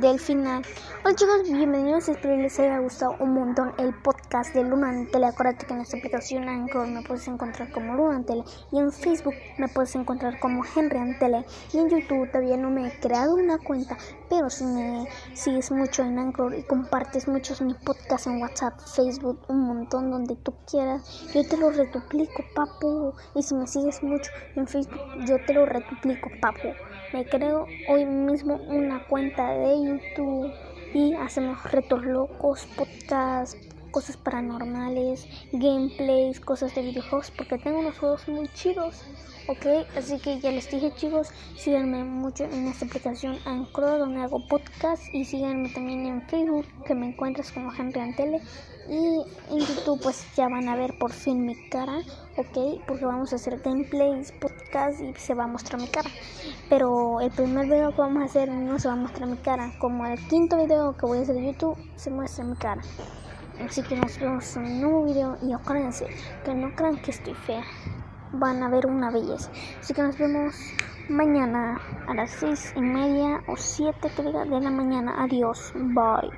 del 0.00 0.18
final. 0.18 0.64
Hola 1.04 1.14
chicos, 1.14 1.42
bienvenidos, 1.44 2.08
espero 2.08 2.36
les 2.36 2.58
haya 2.58 2.78
gustado 2.78 3.16
un 3.18 3.34
montón 3.34 3.72
el 3.78 3.92
podcast 3.94 4.54
de 4.54 4.64
Luna 4.64 4.88
Antele. 4.88 5.26
Acuérdate 5.26 5.66
que 5.66 5.74
en 5.74 5.80
esta 5.80 5.96
aplicación 5.96 6.48
Anchor 6.48 6.86
me 6.86 7.02
puedes 7.02 7.26
encontrar 7.28 7.70
como 7.72 7.94
Luna 7.94 8.22
y 8.70 8.78
en 8.78 8.92
Facebook 8.92 9.34
me 9.58 9.68
puedes 9.68 9.94
encontrar 9.94 10.38
como 10.40 10.62
Henry 10.64 10.98
Antele 10.98 11.44
y 11.72 11.78
en 11.78 11.88
YouTube 11.88 12.30
todavía 12.30 12.56
no 12.56 12.70
me 12.70 12.86
he 12.86 13.00
creado 13.00 13.34
una 13.34 13.58
cuenta, 13.58 13.96
pero 14.30 14.48
si 14.48 14.64
me 14.64 15.06
sigues 15.34 15.70
mucho 15.70 16.02
en 16.02 16.18
Anchor 16.18 16.54
y 16.54 16.62
compartes 16.62 17.28
muchos 17.28 17.60
mis 17.60 17.76
podcasts 17.76 18.26
en 18.26 18.40
WhatsApp, 18.40 18.78
Facebook, 18.94 19.40
un 19.48 19.60
montón 19.60 20.10
donde 20.10 20.36
tú 20.36 20.54
quieras, 20.70 21.02
yo 21.34 21.46
te 21.46 21.56
lo 21.56 21.70
retuplico, 21.70 22.44
papu. 22.54 23.12
Y 23.34 23.42
si 23.42 23.54
me 23.54 23.66
sigues 23.66 24.02
mucho 24.02 24.30
en 24.56 24.66
Facebook, 24.66 25.00
yo 25.26 25.36
te 25.44 25.52
lo 25.52 25.66
retuplico, 25.66 26.30
papu. 26.40 26.68
Me 27.12 27.26
creo 27.26 27.66
hoy 27.88 28.06
mismo 28.06 28.54
una 28.68 29.04
cuenta 29.06 29.52
de 29.52 29.84
YouTube 29.84 30.50
y 30.94 31.12
hacemos 31.12 31.62
retos 31.70 32.02
locos, 32.06 32.66
podcasts, 32.74 33.58
cosas 33.90 34.16
paranormales, 34.16 35.28
gameplays, 35.52 36.40
cosas 36.40 36.74
de 36.74 36.80
videojuegos, 36.80 37.30
porque 37.30 37.58
tengo 37.58 37.80
unos 37.80 37.98
juegos 37.98 38.26
muy 38.28 38.48
chidos, 38.54 39.04
¿ok? 39.46 39.86
Así 39.94 40.18
que 40.20 40.40
ya 40.40 40.50
les 40.50 40.70
dije 40.70 40.90
chicos, 40.94 41.28
síganme 41.54 42.02
mucho 42.02 42.44
en 42.44 42.68
esta 42.68 42.86
aplicación 42.86 43.36
Anchor 43.44 43.98
donde 43.98 44.22
hago 44.22 44.46
podcast 44.48 45.02
y 45.12 45.26
síganme 45.26 45.68
también 45.68 46.06
en 46.06 46.22
Facebook 46.22 46.64
que 46.86 46.94
me 46.94 47.08
encuentras 47.08 47.52
como 47.52 47.74
Henry 47.74 48.00
Antele 48.00 48.40
y 48.88 49.24
en 49.50 49.58
YouTube 49.58 50.00
pues 50.02 50.24
ya 50.36 50.48
van 50.48 50.68
a 50.68 50.76
ver 50.76 50.98
por 50.98 51.12
fin 51.12 51.46
mi 51.46 51.54
cara, 51.68 51.98
¿ok? 52.36 52.82
Porque 52.86 53.04
vamos 53.04 53.32
a 53.32 53.36
hacer 53.36 53.60
gameplays, 53.60 54.32
podcast 54.32 55.00
y 55.00 55.14
se 55.14 55.34
va 55.34 55.44
a 55.44 55.46
mostrar 55.46 55.80
mi 55.80 55.88
cara. 55.88 56.10
Pero 56.68 57.20
el 57.20 57.30
primer 57.30 57.66
video 57.66 57.90
que 57.90 58.00
vamos 58.00 58.22
a 58.22 58.26
hacer 58.26 58.48
no 58.50 58.78
se 58.78 58.88
va 58.88 58.94
a 58.94 58.96
mostrar 58.96 59.28
mi 59.28 59.36
cara, 59.36 59.72
como 59.78 60.06
el 60.06 60.18
quinto 60.28 60.56
video 60.56 60.96
que 60.96 61.06
voy 61.06 61.18
a 61.18 61.22
hacer 61.22 61.36
de 61.36 61.46
YouTube 61.46 61.76
se 61.96 62.10
muestra 62.10 62.44
mi 62.44 62.56
cara. 62.56 62.82
Así 63.60 63.82
que 63.82 63.96
nos 63.96 64.18
vemos 64.18 64.56
en 64.56 64.64
un 64.64 64.80
nuevo 64.80 65.04
video 65.04 65.36
y 65.42 65.52
acuérdense 65.52 66.06
que 66.44 66.54
no 66.54 66.74
crean 66.74 67.00
que 67.00 67.10
estoy 67.10 67.34
fea. 67.34 67.62
Van 68.32 68.62
a 68.62 68.68
ver 68.68 68.86
una 68.86 69.10
belleza. 69.10 69.50
Así 69.80 69.92
que 69.92 70.02
nos 70.02 70.16
vemos 70.18 70.54
mañana 71.08 71.80
a 72.08 72.14
las 72.14 72.30
seis 72.30 72.72
y 72.76 72.80
media 72.80 73.42
o 73.46 73.56
siete 73.56 74.08
de 74.16 74.60
la 74.60 74.70
mañana. 74.70 75.22
Adiós. 75.22 75.72
Bye. 75.74 76.30